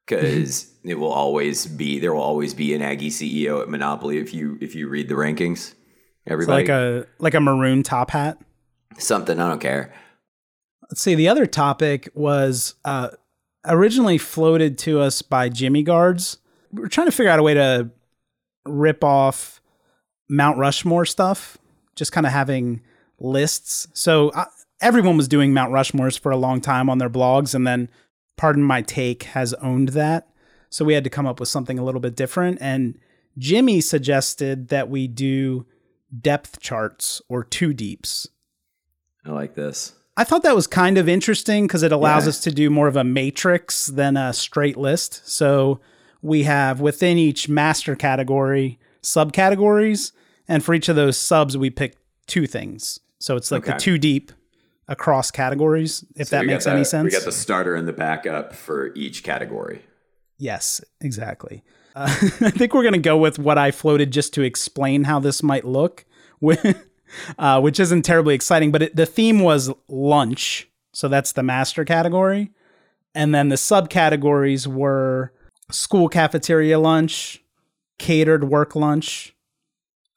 Because 0.08 0.74
it 0.84 0.96
will 0.96 1.12
always 1.12 1.68
be 1.68 2.00
there 2.00 2.14
will 2.14 2.22
always 2.24 2.54
be 2.56 2.74
an 2.74 2.82
Aggie 2.82 3.12
CEO 3.12 3.62
at 3.62 3.70
Monopoly 3.70 4.18
if 4.18 4.34
you 4.34 4.58
if 4.60 4.74
you 4.76 4.90
read 4.90 5.08
the 5.08 5.14
rankings. 5.16 5.52
It's 5.72 5.76
Everybody 6.26 6.64
like 6.64 6.70
a 6.70 7.06
like 7.20 7.34
a 7.36 7.40
maroon 7.40 7.84
top 7.84 8.10
hat. 8.12 8.38
something 8.98 9.40
I 9.40 9.48
don't 9.48 9.62
care. 9.62 9.94
Let's 10.92 11.02
see. 11.02 11.16
The 11.16 11.30
other 11.30 11.46
topic 11.46 12.10
was 12.14 12.76
uh, 12.84 13.12
originally 13.66 14.18
floated 14.18 14.78
to 14.80 15.00
us 15.00 15.22
by 15.22 15.48
Jimmy 15.48 15.84
Guards. 15.84 16.38
We 16.74 16.82
We're 16.82 16.90
trying 16.90 17.08
to 17.08 17.12
figure 17.12 17.32
out 17.32 17.40
a 17.40 17.44
way 17.44 17.54
to 17.54 17.90
rip 18.66 19.02
off 19.02 19.62
Mount 20.30 20.58
Rushmore 20.58 21.06
stuff, 21.06 21.58
just 21.96 22.12
kind 22.12 22.26
of 22.26 22.34
having 22.34 22.82
lists. 23.20 23.88
So 23.94 24.30
uh, 24.30 24.46
everyone 24.82 25.16
was 25.16 25.30
doing 25.30 25.54
Mount 25.54 25.72
Rushmores 25.72 26.20
for 26.20 26.30
a 26.30 26.38
long 26.38 26.60
time 26.60 26.90
on 26.90 26.98
their 26.98 27.10
blogs, 27.10 27.56
and 27.56 27.66
then 27.66 27.90
Pardon 28.36 28.64
My 28.64 28.82
Take 28.82 29.24
has 29.24 29.54
owned 29.56 29.90
that. 29.90 30.28
So 30.70 30.84
we 30.84 30.94
had 30.94 31.06
to 31.06 31.10
come 31.10 31.26
up 31.26 31.40
with 31.40 31.48
something 31.48 31.80
a 31.80 31.86
little 31.86 32.02
bit 32.02 32.18
different. 32.18 32.58
And 32.60 32.98
Jimmy 33.38 33.80
suggested 33.80 34.68
that 34.68 34.90
we 34.90 35.08
do 35.08 35.66
depth 36.20 36.60
charts 36.60 37.22
or 37.30 37.46
two 37.46 37.74
deeps. 37.74 38.28
I 39.26 39.32
like 39.32 39.56
this. 39.56 39.94
I 40.18 40.24
thought 40.24 40.44
that 40.44 40.56
was 40.56 40.68
kind 40.68 40.98
of 40.98 41.08
interesting 41.08 41.68
because 41.68 41.84
it 41.84 41.92
allows 41.92 42.26
yeah. 42.26 42.30
us 42.30 42.40
to 42.42 42.52
do 42.52 42.70
more 42.70 42.88
of 42.88 42.96
a 42.96 43.04
matrix 43.04 43.88
than 43.88 44.18
a 44.18 44.34
straight 44.34 44.78
list. 44.78 45.28
So 45.28 45.80
we 46.22 46.44
have 46.44 46.82
within 46.82 47.18
each 47.18 47.48
master 47.48 47.96
category 47.96 48.80
subcategories, 49.02 50.12
and 50.48 50.64
for 50.64 50.74
each 50.74 50.90
of 50.90 50.96
those 50.96 51.18
subs, 51.18 51.58
we 51.58 51.70
pick 51.70 51.96
two 52.28 52.46
things. 52.46 53.00
So 53.20 53.36
it's 53.36 53.52
like 53.52 53.64
okay. 53.64 53.74
the 53.74 53.80
two 53.80 53.98
deep 53.98 54.32
across 54.88 55.32
categories, 55.32 56.04
if 56.16 56.28
so 56.28 56.38
that 56.38 56.46
makes 56.46 56.68
any 56.68 56.84
sense. 56.84 57.06
We 57.06 57.12
got 57.12 57.24
the 57.24 57.32
starter 57.32 57.76
and 57.76 57.88
the 57.88 57.94
backup 57.94 58.54
for 58.54 58.94
each 58.96 59.24
category. 59.24 59.84
Yes, 60.38 60.82
exactly. 61.00 61.64
Uh, 61.96 62.08
I 62.42 62.52
think 62.52 62.74
we're 62.74 62.84
going 62.84 62.94
to 62.94 63.00
go 63.00 63.18
with 63.18 63.40
what 63.40 63.58
I 63.58 63.72
floated 63.72 64.12
just 64.12 64.34
to 64.34 64.42
explain 64.42 65.06
how 65.06 65.20
this 65.20 65.42
might 65.42 65.66
look, 65.66 66.06
uh, 67.38 67.60
which 67.62 67.80
isn't 67.80 68.04
terribly 68.04 68.36
exciting. 68.36 68.72
But 68.72 68.84
it, 68.84 68.96
the 68.96 69.06
theme 69.06 69.40
was 69.40 69.72
lunch. 69.88 70.68
So 70.94 71.08
that's 71.08 71.32
the 71.32 71.44
master 71.44 71.86
category. 71.86 72.52
And 73.14 73.34
then 73.36 73.50
the 73.50 73.56
subcategories 73.56 74.68
were 74.68 75.34
school 75.70 76.10
cafeteria 76.10 76.80
lunch, 76.80 77.44
catered 77.98 78.46
work 78.46 78.76
lunch, 78.76 79.36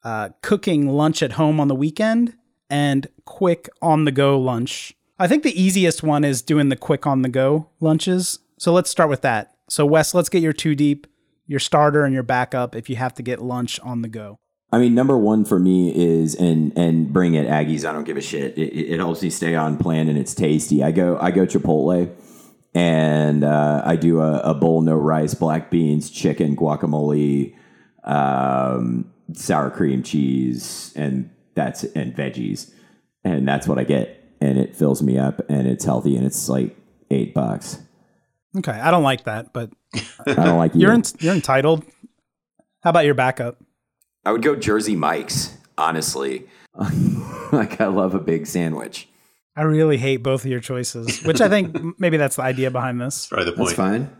uh, 0.03 0.29
cooking 0.41 0.87
lunch 0.87 1.21
at 1.21 1.33
home 1.33 1.59
on 1.59 1.67
the 1.67 1.75
weekend, 1.75 2.35
and 2.69 3.07
quick 3.25 3.69
on 3.81 4.05
the 4.05 4.11
go 4.11 4.39
lunch. 4.39 4.93
I 5.17 5.27
think 5.27 5.43
the 5.43 5.61
easiest 5.61 6.03
one 6.03 6.23
is 6.23 6.41
doing 6.41 6.69
the 6.69 6.75
quick 6.75 7.07
on 7.07 7.21
the 7.21 7.29
go 7.29 7.69
lunches. 7.79 8.39
So 8.57 8.73
let's 8.73 8.89
start 8.89 9.09
with 9.09 9.21
that. 9.21 9.55
So, 9.69 9.85
Wes, 9.85 10.13
let's 10.13 10.29
get 10.29 10.41
your 10.41 10.53
two 10.53 10.75
deep, 10.75 11.07
your 11.47 11.59
starter, 11.59 12.05
and 12.05 12.13
your 12.13 12.23
backup 12.23 12.75
if 12.75 12.89
you 12.89 12.97
have 12.97 13.13
to 13.15 13.23
get 13.23 13.41
lunch 13.41 13.79
on 13.79 14.01
the 14.01 14.07
go. 14.07 14.37
I 14.75 14.79
mean, 14.79 14.93
number 14.93 15.17
one 15.17 15.45
for 15.45 15.57
me 15.57 15.95
is 15.95 16.35
and 16.35 16.77
and 16.77 17.13
bring 17.13 17.35
it 17.35 17.47
Aggies. 17.47 17.87
I 17.87 17.93
don't 17.93 18.03
give 18.03 18.17
a 18.17 18.21
shit. 18.21 18.57
It, 18.57 18.73
it 18.73 18.97
helps 18.99 19.21
me 19.21 19.29
stay 19.29 19.55
on 19.55 19.77
plan 19.77 20.09
and 20.09 20.17
it's 20.17 20.35
tasty. 20.35 20.83
I 20.83 20.91
go 20.91 21.17
I 21.17 21.31
go 21.31 21.45
Chipotle 21.45 22.13
and 22.73 23.45
uh, 23.45 23.83
I 23.85 23.95
do 23.95 24.19
a, 24.19 24.39
a, 24.39 24.53
bowl 24.53 24.81
no 24.81 24.95
rice, 24.95 25.33
black 25.33 25.71
beans, 25.71 26.09
chicken, 26.09 26.57
guacamole, 26.57 27.55
um, 28.03 29.09
sour 29.31 29.69
cream 29.71 30.03
cheese, 30.03 30.91
and 30.93 31.29
that's 31.53 31.85
and 31.85 32.13
veggies, 32.13 32.73
and 33.23 33.47
that's 33.47 33.65
what 33.65 33.79
I 33.79 33.85
get, 33.85 34.29
and 34.41 34.57
it 34.57 34.75
fills 34.75 35.01
me 35.01 35.17
up, 35.17 35.39
and 35.47 35.69
it's 35.69 35.85
healthy, 35.85 36.17
and 36.17 36.25
it's 36.25 36.49
like 36.49 36.75
eight 37.11 37.33
bucks. 37.33 37.79
Okay, 38.57 38.73
I 38.73 38.91
don't 38.91 39.03
like 39.03 39.23
that, 39.23 39.53
but 39.53 39.69
I 40.27 40.33
don't 40.33 40.57
like 40.57 40.75
you. 40.75 40.81
You're 40.87 40.93
in, 40.93 41.03
you're 41.19 41.33
entitled. 41.33 41.85
How 42.83 42.89
about 42.89 43.05
your 43.05 43.13
backup? 43.13 43.57
I 44.25 44.31
would 44.31 44.41
go 44.41 44.55
Jersey 44.55 44.95
Mike's. 44.95 45.55
Honestly, 45.77 46.47
like 47.51 47.81
I 47.81 47.87
love 47.87 48.15
a 48.15 48.19
big 48.19 48.47
sandwich. 48.47 49.09
I 49.57 49.63
really 49.63 49.97
hate 49.97 50.17
both 50.17 50.45
of 50.45 50.51
your 50.51 50.61
choices, 50.61 51.21
which 51.23 51.41
I 51.41 51.49
think 51.49 51.99
maybe 51.99 52.15
that's 52.15 52.37
the 52.37 52.43
idea 52.43 52.71
behind 52.71 53.01
this. 53.01 53.27
Probably 53.27 53.45
the 53.45 53.51
point. 53.51 53.67
That's 53.67 53.77
fine. 53.77 54.15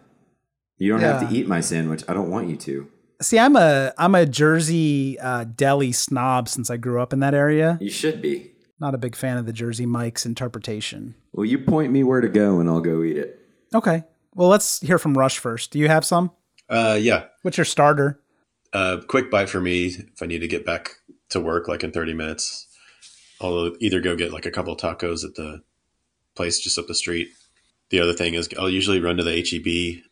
You 0.77 0.91
don't 0.91 1.01
yeah. 1.01 1.19
have 1.19 1.29
to 1.29 1.35
eat 1.35 1.47
my 1.47 1.61
sandwich. 1.61 2.03
I 2.09 2.13
don't 2.13 2.29
want 2.29 2.49
you 2.49 2.57
to. 2.57 2.91
See, 3.21 3.39
I'm 3.39 3.55
a 3.55 3.93
I'm 3.97 4.15
a 4.15 4.25
Jersey 4.25 5.17
uh, 5.19 5.45
deli 5.45 5.93
snob 5.93 6.49
since 6.49 6.69
I 6.69 6.75
grew 6.75 7.01
up 7.01 7.13
in 7.13 7.19
that 7.19 7.33
area. 7.33 7.77
You 7.79 7.89
should 7.89 8.21
be. 8.21 8.51
Not 8.79 8.93
a 8.93 8.97
big 8.97 9.15
fan 9.15 9.37
of 9.37 9.45
the 9.45 9.53
Jersey 9.53 9.85
Mike's 9.85 10.25
interpretation. 10.25 11.15
Well, 11.31 11.45
you 11.45 11.59
point 11.59 11.93
me 11.93 12.03
where 12.03 12.19
to 12.19 12.27
go, 12.27 12.59
and 12.59 12.69
I'll 12.69 12.81
go 12.81 13.03
eat 13.03 13.17
it. 13.17 13.39
Okay. 13.73 14.03
Well, 14.33 14.49
let's 14.49 14.81
hear 14.81 14.99
from 14.99 15.17
Rush 15.17 15.39
first. 15.39 15.71
Do 15.71 15.79
you 15.79 15.87
have 15.87 16.03
some? 16.03 16.31
Uh, 16.67 16.97
yeah. 16.99 17.25
What's 17.43 17.57
your 17.57 17.65
starter? 17.65 18.19
Uh, 18.75 18.99
quick 19.07 19.31
bite 19.31 19.47
for 19.47 19.61
me 19.61 19.85
if 19.85 20.21
I 20.21 20.25
need 20.25 20.39
to 20.39 20.49
get 20.49 20.65
back 20.65 20.97
to 21.29 21.39
work 21.39 21.69
like 21.69 21.81
in 21.81 21.93
30 21.93 22.13
minutes. 22.13 22.67
I'll 23.39 23.71
either 23.79 24.01
go 24.01 24.17
get 24.17 24.33
like 24.33 24.45
a 24.45 24.51
couple 24.51 24.75
tacos 24.75 25.23
at 25.23 25.35
the 25.35 25.61
place 26.35 26.59
just 26.59 26.77
up 26.77 26.87
the 26.87 26.93
street. 26.93 27.29
The 27.89 28.01
other 28.01 28.11
thing 28.11 28.33
is 28.33 28.49
I'll 28.59 28.69
usually 28.69 28.99
run 28.99 29.15
to 29.15 29.23
the 29.23 29.37
HEB 29.37 30.03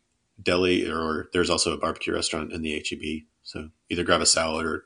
deli 0.41 0.89
or 0.89 1.27
there's 1.33 1.49
also 1.49 1.73
a 1.73 1.77
barbecue 1.77 2.13
restaurant 2.13 2.53
in 2.53 2.61
the 2.61 2.81
HEB. 2.89 3.23
So 3.43 3.67
either 3.89 4.05
grab 4.05 4.21
a 4.21 4.25
salad 4.25 4.65
or 4.65 4.85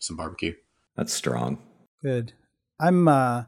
some 0.00 0.18
barbecue. 0.18 0.52
That's 0.94 1.14
strong. 1.14 1.56
Good. 2.02 2.34
I'm 2.78 3.08
uh 3.08 3.44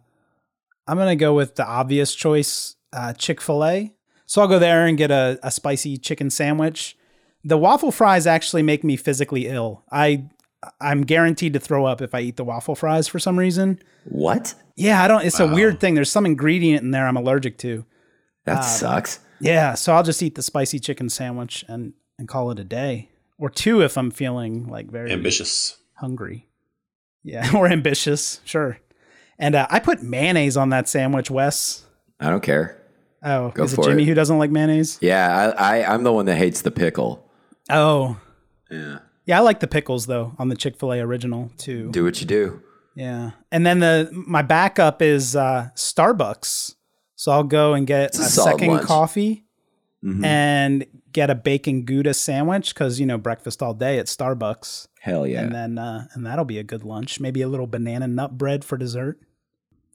I'm 0.87 0.97
gonna 0.97 1.17
go 1.17 1.35
with 1.35 1.57
the 1.57 1.67
obvious 1.67 2.15
choice, 2.15 2.77
uh, 2.95 3.13
Chick 3.13 3.43
Fil 3.43 3.63
A. 3.63 3.95
So 4.25 4.41
I'll 4.41 4.49
go 4.49 4.59
there 4.59 4.87
and 4.87 4.97
get 4.97 5.11
a, 5.11 5.39
a 5.43 5.51
spicy 5.51 5.99
chicken 5.99 6.31
sandwich. 6.31 6.97
The 7.47 7.57
waffle 7.57 7.93
fries 7.93 8.27
actually 8.27 8.63
make 8.63 8.83
me 8.85 8.97
physically 8.97 9.47
ill. 9.47 9.85
I 9.91 10.25
I'm 10.81 11.03
guaranteed 11.03 11.53
to 11.53 11.61
throw 11.61 11.87
up 11.87 12.03
if 12.03 12.15
I 12.15 12.21
eat 12.21 12.37
the 12.37 12.45
waffle 12.45 12.75
fries 12.75 13.09
for 13.09 13.19
some 13.19 13.39
reason. 13.39 13.79
What? 14.05 14.55
Yeah, 14.77 15.03
I 15.03 15.09
don't. 15.09 15.25
It's 15.25 15.39
wow. 15.39 15.47
a 15.47 15.55
weird 15.55 15.81
thing. 15.81 15.95
There's 15.95 16.11
some 16.11 16.27
ingredient 16.27 16.83
in 16.83 16.91
there 16.91 17.07
I'm 17.07 17.17
allergic 17.17 17.59
to. 17.59 17.85
That 18.45 18.59
uh, 18.59 18.63
sucks. 18.63 19.21
Yeah, 19.41 19.75
so 19.75 19.95
I'll 19.95 20.03
just 20.03 20.23
eat 20.23 20.35
the 20.35 20.43
spicy 20.43 20.79
chicken 20.79 21.09
sandwich 21.09 21.65
and 21.69 21.93
and 22.19 22.29
call 22.29 22.51
it 22.51 22.59
a 22.59 22.65
day, 22.65 23.11
or 23.39 23.51
two 23.51 23.83
if 23.83 23.97
I'm 23.99 24.11
feeling 24.11 24.67
like 24.67 24.91
very 24.91 25.13
ambitious, 25.13 25.77
hungry. 25.95 26.49
Yeah, 27.23 27.51
or 27.55 27.67
ambitious, 27.67 28.41
sure. 28.45 28.79
And 29.39 29.55
uh, 29.55 29.67
I 29.71 29.81
put 29.81 30.03
mayonnaise 30.03 30.57
on 30.57 30.71
that 30.71 30.89
sandwich, 30.89 31.31
Wes. 31.31 31.85
I 32.19 32.31
don't 32.31 32.43
care. 32.43 32.81
Oh, 33.23 33.51
Go 33.51 33.65
is 33.65 33.75
it 33.75 33.83
Jimmy 33.83 34.05
it. 34.05 34.07
who 34.07 34.15
doesn't 34.15 34.39
like 34.39 34.51
mayonnaise? 34.51 34.99
Yeah, 35.01 35.53
I, 35.59 35.79
I 35.79 35.95
I'm 35.95 36.03
the 36.05 36.13
one 36.13 36.27
that 36.27 36.37
hates 36.37 36.63
the 36.63 36.71
pickle. 36.71 37.26
Oh, 37.71 38.19
yeah. 38.71 38.99
Yeah, 39.27 39.39
I 39.39 39.41
like 39.41 39.59
the 39.61 39.67
pickles 39.67 40.07
though 40.07 40.35
on 40.39 40.49
the 40.49 40.57
Chick 40.57 40.79
Fil 40.79 40.93
A 40.93 41.01
original 41.01 41.51
too. 41.59 41.91
Do 41.91 42.05
what 42.05 42.21
you 42.21 42.27
do. 42.27 42.63
Yeah, 42.95 43.33
and 43.53 43.67
then 43.67 43.81
the 43.81 44.09
my 44.13 44.43
backup 44.43 45.03
is 45.03 45.37
uh, 45.37 45.69
Starbucks. 45.75 46.77
So 47.17 47.33
I'll 47.33 47.45
go 47.45 47.75
and 47.75 47.87
get 47.87 48.17
a, 48.17 48.21
a 48.21 48.25
second 48.25 48.69
lunch. 48.69 48.87
coffee 48.87 49.45
mm-hmm. 50.05 50.25
and 50.25 50.87
get 51.13 51.29
a 51.29 51.35
bacon 51.35 51.85
gouda 51.85 52.15
sandwich 52.15 52.73
because 52.73 53.01
you 53.01 53.07
know 53.07 53.19
breakfast 53.19 53.63
all 53.63 53.75
day 53.75 53.99
at 53.99 54.07
Starbucks. 54.07 54.87
Hell 55.01 55.27
yeah! 55.27 55.41
And 55.41 55.55
then 55.55 55.79
uh, 55.79 56.07
and 56.13 56.25
that'll 56.25 56.45
be 56.45 56.59
a 56.59 56.65
good 56.65 56.85
lunch. 56.85 57.19
Maybe 57.19 57.43
a 57.43 57.49
little 57.49 57.67
banana 57.67 58.07
nut 58.07 58.39
bread 58.39 58.65
for 58.65 58.79
dessert. 58.79 59.19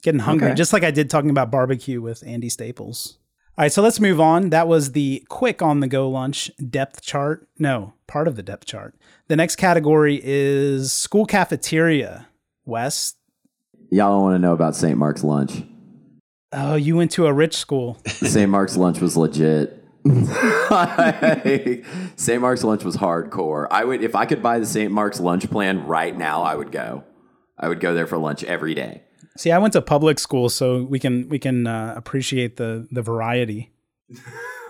Getting 0.04 0.20
hungry, 0.20 0.48
okay. 0.48 0.56
just 0.56 0.74
like 0.74 0.84
I 0.84 0.92
did 0.92 1.10
talking 1.10 1.30
about 1.30 1.52
barbecue 1.52 2.02
with 2.02 2.24
Andy 2.26 2.50
Staples. 2.50 3.18
All 3.58 3.64
right, 3.64 3.72
so 3.72 3.82
let's 3.82 4.00
move 4.00 4.22
on. 4.22 4.50
That 4.52 4.70
was 4.70 4.94
the 4.94 5.26
quick 5.28 5.62
on 5.62 5.82
the 5.82 5.88
go 5.88 6.10
lunch 6.10 6.50
depth 6.70 7.02
chart. 7.02 7.50
No, 7.60 7.94
part 8.08 8.30
of 8.30 8.38
the 8.38 8.44
depth 8.44 8.66
chart. 8.66 8.96
The 9.28 9.36
next 9.36 9.58
category 9.58 10.22
is 10.24 10.94
school 10.94 11.26
cafeteria. 11.26 12.30
Wes, 12.66 13.16
y'all 13.90 14.14
don't 14.14 14.22
want 14.24 14.36
to 14.36 14.40
know 14.40 14.54
about 14.54 14.76
St. 14.78 14.98
Mark's 14.98 15.26
lunch. 15.26 15.64
Oh, 16.54 16.76
you 16.76 16.96
went 16.96 17.12
to 17.12 17.28
a 17.28 17.34
rich 17.34 17.56
school. 17.58 17.98
St. 18.08 18.50
Mark's 18.50 18.78
lunch 18.78 19.02
was 19.02 19.18
legit. 19.18 19.84
St. 22.16 22.42
Mark's 22.42 22.64
lunch 22.64 22.86
was 22.86 22.96
hardcore. 22.96 23.68
I 23.70 23.84
would 23.84 24.02
if 24.02 24.16
I 24.16 24.26
could 24.26 24.42
buy 24.42 24.60
the 24.60 24.66
St. 24.66 24.92
Mark's 24.94 25.20
lunch 25.20 25.52
plan 25.52 25.86
right 25.86 26.18
now, 26.18 26.42
I 26.44 26.56
would 26.56 26.72
go. 26.72 27.04
I 27.58 27.68
would 27.68 27.82
go 27.82 27.94
there 27.94 28.08
for 28.08 28.18
lunch 28.18 28.46
every 28.46 28.74
day. 28.74 29.04
See, 29.38 29.52
I 29.52 29.58
went 29.60 29.74
to 29.74 29.82
public 29.82 30.20
school, 30.20 30.50
so 30.50 30.84
we 30.84 31.00
can 31.00 31.30
we 31.30 31.40
can 31.40 31.66
uh, 31.68 31.94
appreciate 31.96 32.58
the 32.58 32.88
the 32.92 33.02
variety. 33.02 33.72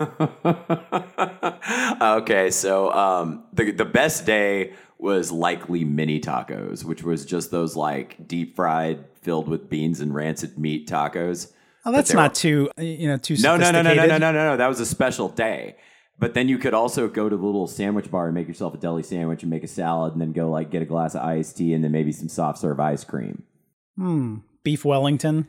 okay, 2.00 2.50
so 2.50 2.92
um, 2.92 3.44
the 3.52 3.72
the 3.72 3.84
best 3.84 4.24
day 4.24 4.72
was 4.98 5.32
likely 5.32 5.84
mini 5.84 6.20
tacos, 6.20 6.84
which 6.84 7.02
was 7.02 7.26
just 7.26 7.50
those 7.50 7.74
like 7.74 8.28
deep 8.28 8.54
fried, 8.54 9.04
filled 9.20 9.48
with 9.48 9.68
beans 9.68 10.00
and 10.00 10.14
rancid 10.14 10.56
meat 10.56 10.88
tacos. 10.88 11.52
Oh, 11.84 11.90
that's 11.90 12.12
not 12.12 12.30
were, 12.30 12.34
too 12.36 12.70
you 12.78 13.08
know 13.08 13.16
too. 13.16 13.36
No, 13.40 13.56
no, 13.56 13.72
no, 13.72 13.82
no, 13.82 13.94
no, 13.94 14.06
no, 14.06 14.18
no, 14.18 14.30
no, 14.30 14.50
no. 14.50 14.56
That 14.56 14.68
was 14.68 14.78
a 14.78 14.86
special 14.86 15.28
day. 15.28 15.76
But 16.20 16.34
then 16.34 16.46
you 16.46 16.58
could 16.58 16.74
also 16.74 17.08
go 17.08 17.28
to 17.28 17.36
the 17.36 17.44
little 17.44 17.66
sandwich 17.66 18.08
bar 18.08 18.26
and 18.26 18.34
make 18.34 18.46
yourself 18.46 18.74
a 18.74 18.76
deli 18.76 19.02
sandwich 19.02 19.42
and 19.42 19.50
make 19.50 19.64
a 19.64 19.68
salad, 19.68 20.12
and 20.12 20.22
then 20.22 20.30
go 20.30 20.48
like 20.48 20.70
get 20.70 20.82
a 20.82 20.84
glass 20.84 21.16
of 21.16 21.22
iced 21.22 21.56
tea 21.56 21.74
and 21.74 21.82
then 21.82 21.90
maybe 21.90 22.12
some 22.12 22.28
soft 22.28 22.58
serve 22.58 22.78
ice 22.78 23.02
cream. 23.02 23.42
Hmm 23.96 24.36
beef 24.62 24.84
Wellington. 24.84 25.48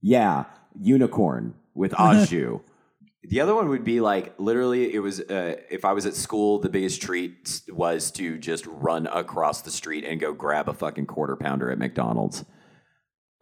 Yeah, 0.00 0.44
unicorn 0.78 1.54
with 1.74 1.94
au 1.98 2.24
jus. 2.24 2.60
the 3.22 3.40
other 3.40 3.54
one 3.54 3.68
would 3.68 3.84
be 3.84 4.00
like 4.00 4.34
literally 4.38 4.92
it 4.94 5.00
was 5.00 5.20
uh, 5.20 5.56
if 5.70 5.84
I 5.84 5.92
was 5.92 6.06
at 6.06 6.14
school, 6.14 6.58
the 6.58 6.68
biggest 6.68 7.00
treat 7.00 7.62
was 7.68 8.10
to 8.12 8.38
just 8.38 8.66
run 8.66 9.06
across 9.06 9.62
the 9.62 9.70
street 9.70 10.04
and 10.04 10.20
go 10.20 10.32
grab 10.32 10.68
a 10.68 10.74
fucking 10.74 11.06
quarter 11.06 11.36
pounder 11.36 11.70
at 11.70 11.78
McDonald's. 11.78 12.44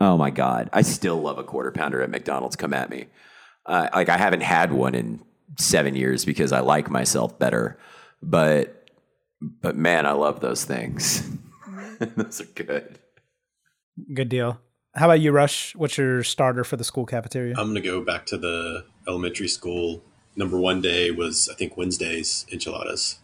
Oh 0.00 0.16
my 0.16 0.30
god, 0.30 0.68
I 0.72 0.82
still 0.82 1.20
love 1.20 1.38
a 1.38 1.44
quarter 1.44 1.70
pounder 1.70 2.02
at 2.02 2.10
McDonald's. 2.10 2.56
Come 2.56 2.74
at 2.74 2.90
me. 2.90 3.06
Uh, 3.64 3.88
like 3.94 4.08
I 4.08 4.18
haven't 4.18 4.42
had 4.42 4.72
one 4.72 4.94
in 4.94 5.20
seven 5.58 5.94
years 5.94 6.24
because 6.24 6.52
I 6.52 6.60
like 6.60 6.90
myself 6.90 7.38
better, 7.38 7.78
but 8.22 8.88
but 9.40 9.76
man, 9.76 10.06
I 10.06 10.12
love 10.12 10.40
those 10.40 10.64
things. 10.64 11.28
those 12.16 12.40
are 12.40 12.44
good. 12.44 12.98
Good 14.12 14.28
deal. 14.28 14.60
How 14.94 15.06
about 15.06 15.20
you, 15.20 15.32
Rush? 15.32 15.74
What's 15.74 15.96
your 15.96 16.22
starter 16.22 16.64
for 16.64 16.76
the 16.76 16.84
school 16.84 17.06
cafeteria? 17.06 17.54
I'm 17.56 17.72
going 17.72 17.74
to 17.76 17.80
go 17.80 18.02
back 18.02 18.26
to 18.26 18.36
the 18.36 18.84
elementary 19.08 19.48
school. 19.48 20.02
Number 20.36 20.58
one 20.58 20.80
day 20.80 21.10
was, 21.10 21.48
I 21.50 21.54
think, 21.54 21.76
Wednesday's 21.76 22.46
enchiladas. 22.52 23.18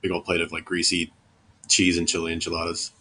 Big 0.00 0.10
old 0.10 0.24
plate 0.24 0.40
of 0.40 0.52
like 0.52 0.64
greasy 0.64 1.12
cheese 1.68 1.96
and 1.96 2.08
chili 2.08 2.32
enchiladas. 2.32 2.92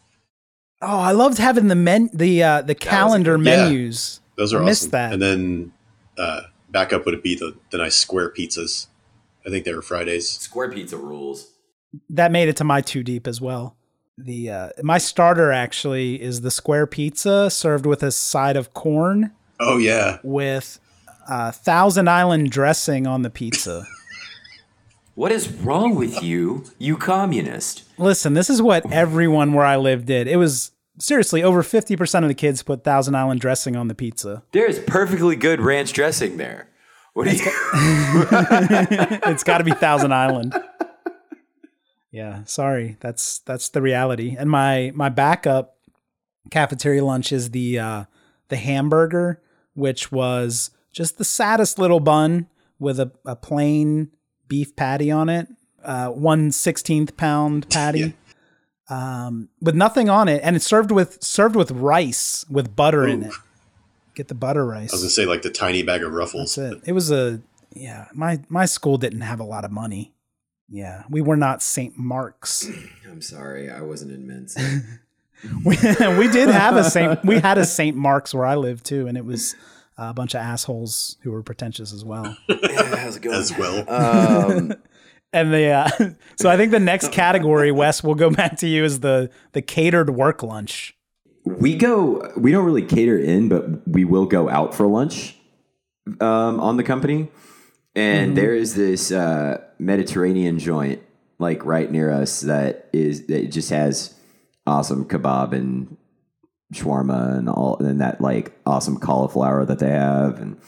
Oh, 0.82 1.00
I 1.00 1.12
loved 1.12 1.38
having 1.38 1.70
the 1.70 1.76
men 1.76 2.10
the 2.14 2.44
uh, 2.44 2.62
the 2.62 2.76
calendar 2.76 3.38
menus. 3.38 4.20
Yeah, 4.22 4.44
those 4.44 4.54
are 4.54 4.64
I 4.64 4.70
awesome. 4.70 4.92
That. 4.92 5.14
And 5.14 5.22
then 5.22 5.74
uh, 6.18 6.42
backup 6.70 7.06
would 7.06 7.16
it 7.16 7.24
be 7.24 7.36
the, 7.36 7.56
the 7.72 7.78
nice 7.78 7.96
square 7.96 8.30
pizzas. 8.30 8.88
I 9.46 9.50
think 9.50 9.66
they 9.66 9.74
were 9.74 9.82
Fridays. 9.82 10.30
Square 10.30 10.72
pizza 10.72 10.98
rules. 10.98 11.52
That 12.10 12.32
made 12.32 12.50
it 12.50 12.58
to 12.58 12.64
my 12.64 12.82
two 12.82 13.04
deep 13.04 13.28
as 13.28 13.40
well. 13.42 13.76
The 14.18 14.50
uh, 14.50 14.70
my 14.84 14.98
starter 15.00 15.52
actually 15.52 16.22
is 16.22 16.42
the 16.42 16.52
square 16.52 16.86
pizza 16.86 17.50
served 17.50 17.86
with 17.86 18.04
a 18.04 18.12
side 18.12 18.56
of 18.56 18.74
corn. 18.74 19.32
Oh 19.60 19.78
yeah, 19.78 20.20
with 20.24 20.80
uh, 21.28 21.52
Thousand 21.52 22.08
Island 22.08 22.52
dressing 22.52 23.08
on 23.08 23.22
the 23.24 23.30
pizza. 23.30 23.88
What 25.16 25.32
is 25.32 25.48
wrong 25.48 25.94
with 25.94 26.24
you, 26.24 26.64
you 26.80 26.98
communist? 26.98 27.84
Listen, 28.00 28.34
this 28.34 28.50
is 28.50 28.64
what 28.64 28.92
everyone 28.92 29.54
where 29.54 29.64
I 29.64 29.76
live 29.76 30.08
did. 30.08 30.28
It 30.28 30.38
was 30.38 30.72
seriously 30.98 31.44
over 31.44 31.62
50% 31.62 32.24
of 32.24 32.30
the 32.30 32.34
kids 32.34 32.64
put 32.64 32.84
Thousand 32.84 33.14
Island 33.14 33.40
dressing 33.40 33.76
on 33.76 33.90
the 33.90 33.94
pizza. 33.94 34.42
There 34.54 34.66
is 34.66 34.80
perfectly 34.80 35.36
good 35.36 35.62
ranch 35.62 35.94
dressing 35.94 36.38
there. 36.38 36.68
What 37.14 37.28
it's, 37.28 37.42
you- 37.42 37.46
got, 38.26 39.22
it's 39.30 39.44
got 39.44 39.60
to 39.60 39.64
be 39.64 39.74
Thousand 39.74 40.14
Island. 40.16 40.56
Yeah, 42.14 42.44
sorry. 42.46 42.98
That's 43.00 43.40
that's 43.40 43.70
the 43.70 43.82
reality. 43.82 44.36
And 44.38 44.50
my 44.50 44.92
my 44.94 45.10
backup 45.10 45.78
cafeteria 46.52 47.04
lunch 47.04 47.32
is 47.32 47.50
the 47.50 47.80
uh 47.80 48.04
the 48.50 48.56
hamburger, 48.56 49.42
which 49.74 50.12
was 50.12 50.70
just 50.92 51.18
the 51.18 51.26
saddest 51.26 51.80
little 51.80 52.00
bun 52.00 52.48
with 52.78 53.00
a, 53.00 53.12
a 53.26 53.36
plain 53.36 54.12
beef 54.48 54.76
patty 54.76 55.10
on 55.10 55.28
it, 55.28 55.48
uh, 55.84 56.10
one 56.10 56.52
sixteenth 56.52 57.18
pound 57.18 57.68
patty, 57.72 58.14
yeah. 58.90 59.26
um, 59.26 59.50
with 59.60 59.74
nothing 59.74 60.08
on 60.08 60.28
it, 60.28 60.42
and 60.44 60.56
it's 60.56 60.68
served 60.68 60.92
with 60.92 61.24
served 61.24 61.56
with 61.56 61.72
rice 61.72 62.46
with 62.48 62.76
butter 62.76 63.06
Ooh. 63.06 63.12
in 63.12 63.24
it. 63.24 63.34
Get 64.14 64.28
the 64.28 64.36
butter 64.36 64.64
rice. 64.64 64.94
I 64.94 64.98
was 64.98 65.02
gonna 65.02 65.10
say 65.10 65.26
like 65.26 65.42
the 65.42 65.50
tiny 65.50 65.82
bag 65.82 66.04
of 66.04 66.14
ruffles. 66.14 66.54
That's 66.54 66.76
it. 66.76 66.84
It 66.90 66.92
was 66.92 67.10
a 67.10 67.42
yeah. 67.72 68.10
My 68.14 68.42
my 68.50 68.66
school 68.66 69.00
didn't 69.00 69.22
have 69.22 69.40
a 69.40 69.44
lot 69.44 69.66
of 69.66 69.72
money. 69.72 70.14
Yeah, 70.70 71.04
we 71.10 71.22
were 71.22 71.38
not 71.38 71.62
St. 71.62 71.98
Mark's. 71.98 72.68
I'm 73.10 73.22
sorry, 73.22 73.70
I 73.70 73.82
wasn't 73.82 74.12
in 74.12 74.28
Minsk. 74.28 74.58
we, 75.66 75.78
we 76.18 76.28
did 76.28 76.50
have 76.50 76.76
a 76.76 76.84
St. 76.84 77.24
We 77.24 77.40
had 77.40 77.58
a 77.58 77.66
St. 77.66 77.96
Mark's 77.96 78.34
where 78.34 78.46
I 78.46 78.56
lived 78.56 78.86
too, 78.86 79.08
and 79.08 79.18
it 79.18 79.26
was 79.26 79.56
a 79.98 80.14
bunch 80.14 80.34
of 80.34 80.42
assholes 80.42 81.18
who 81.22 81.32
were 81.32 81.44
pretentious 81.44 81.94
as 81.94 82.04
well. 82.04 82.36
yeah, 82.48 82.96
how's 82.96 83.18
it 83.18 83.22
going? 83.22 83.38
As 83.38 83.56
well. 83.58 83.90
Um, 83.90 84.74
and 85.32 85.54
the 85.54 85.68
uh, 85.68 85.90
so 86.38 86.50
I 86.50 86.58
think 86.58 86.72
the 86.72 86.80
next 86.80 87.12
category, 87.12 87.72
Wes, 87.72 88.04
will 88.04 88.16
go 88.16 88.30
back 88.30 88.58
to 88.58 88.68
you 88.68 88.84
is 88.84 89.02
the 89.02 89.30
the 89.52 89.62
catered 89.62 90.12
work 90.12 90.44
lunch. 90.44 90.96
We 91.46 91.76
go. 91.76 92.32
We 92.38 92.52
don't 92.52 92.66
really 92.66 92.86
cater 92.86 93.20
in, 93.20 93.50
but 93.50 93.88
we 93.88 94.06
will 94.06 94.26
go 94.26 94.50
out 94.50 94.74
for 94.74 94.88
lunch 94.88 95.36
um, 96.20 96.60
on 96.60 96.78
the 96.78 96.84
company. 96.84 97.30
And 97.96 98.30
mm-hmm. 98.30 98.36
there 98.36 98.56
is 98.56 98.74
this 98.76 99.12
uh, 99.12 99.62
Mediterranean 99.86 100.60
joint 100.60 101.02
like 101.40 101.66
right 101.66 101.92
near 101.92 102.12
us 102.12 102.42
that 102.42 102.90
is 102.94 103.28
that 103.28 103.50
just 103.52 103.70
has 103.70 104.16
awesome 104.66 105.06
kebab 105.06 105.52
and 105.52 105.98
shawarma 106.74 107.38
and 107.38 107.50
all 107.50 107.78
and 107.78 108.02
that 108.02 108.22
like 108.22 108.58
awesome 108.66 108.98
cauliflower 108.98 109.66
that 109.66 109.80
they 109.80 109.90
have 109.90 110.40
and 110.40 110.60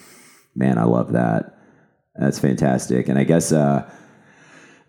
man 0.53 0.77
i 0.77 0.83
love 0.83 1.13
that. 1.13 1.57
That's 2.15 2.39
fantastic. 2.39 3.09
And 3.09 3.19
i 3.19 3.23
guess 3.23 3.51
uh 3.51 3.89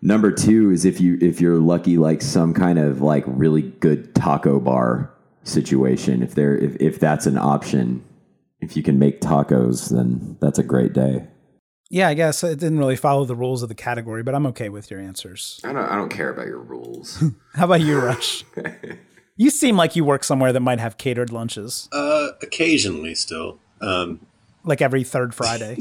number 0.01 0.31
two 0.31 0.71
is 0.71 0.85
if 0.85 1.01
you 1.01 1.17
if 1.21 1.41
you're 1.41 1.59
lucky 1.59 1.97
like 1.97 2.21
some 2.21 2.53
kind 2.53 2.79
of 2.79 3.01
like 3.01 3.23
really 3.27 3.63
good 3.63 4.13
taco 4.13 4.59
bar 4.59 5.11
situation 5.43 6.21
if 6.21 6.35
there 6.35 6.55
if, 6.57 6.75
if 6.79 6.99
that's 6.99 7.25
an 7.25 7.37
option 7.37 8.03
if 8.59 8.75
you 8.75 8.83
can 8.83 8.99
make 8.99 9.21
tacos 9.21 9.89
then 9.89 10.37
that's 10.41 10.59
a 10.59 10.63
great 10.63 10.93
day 10.93 11.25
yeah 11.89 12.07
i 12.07 12.13
guess 12.13 12.43
it 12.43 12.59
didn't 12.59 12.79
really 12.79 12.95
follow 12.95 13.25
the 13.25 13.35
rules 13.35 13.63
of 13.63 13.69
the 13.69 13.75
category 13.75 14.23
but 14.23 14.35
i'm 14.35 14.45
okay 14.45 14.69
with 14.69 14.91
your 14.91 14.99
answers 14.99 15.59
i 15.63 15.71
don't 15.71 15.85
i 15.85 15.95
don't 15.95 16.09
care 16.09 16.29
about 16.29 16.47
your 16.47 16.59
rules 16.59 17.23
how 17.55 17.65
about 17.65 17.81
you 17.81 17.99
rush 17.99 18.43
you 19.37 19.51
seem 19.51 19.77
like 19.77 19.95
you 19.95 20.03
work 20.03 20.23
somewhere 20.23 20.51
that 20.51 20.59
might 20.59 20.79
have 20.79 20.97
catered 20.97 21.31
lunches. 21.31 21.87
Uh, 21.91 22.29
occasionally, 22.41 23.15
still. 23.15 23.59
Um, 23.79 24.25
like 24.63 24.81
every 24.81 25.03
third 25.03 25.33
Friday. 25.33 25.77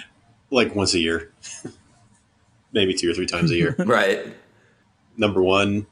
like 0.50 0.74
once 0.74 0.94
a 0.94 0.98
year, 0.98 1.32
maybe 2.72 2.94
two 2.94 3.10
or 3.10 3.14
three 3.14 3.26
times 3.26 3.50
a 3.50 3.56
year. 3.56 3.74
right. 3.78 4.24
Number 5.16 5.42
one, 5.42 5.86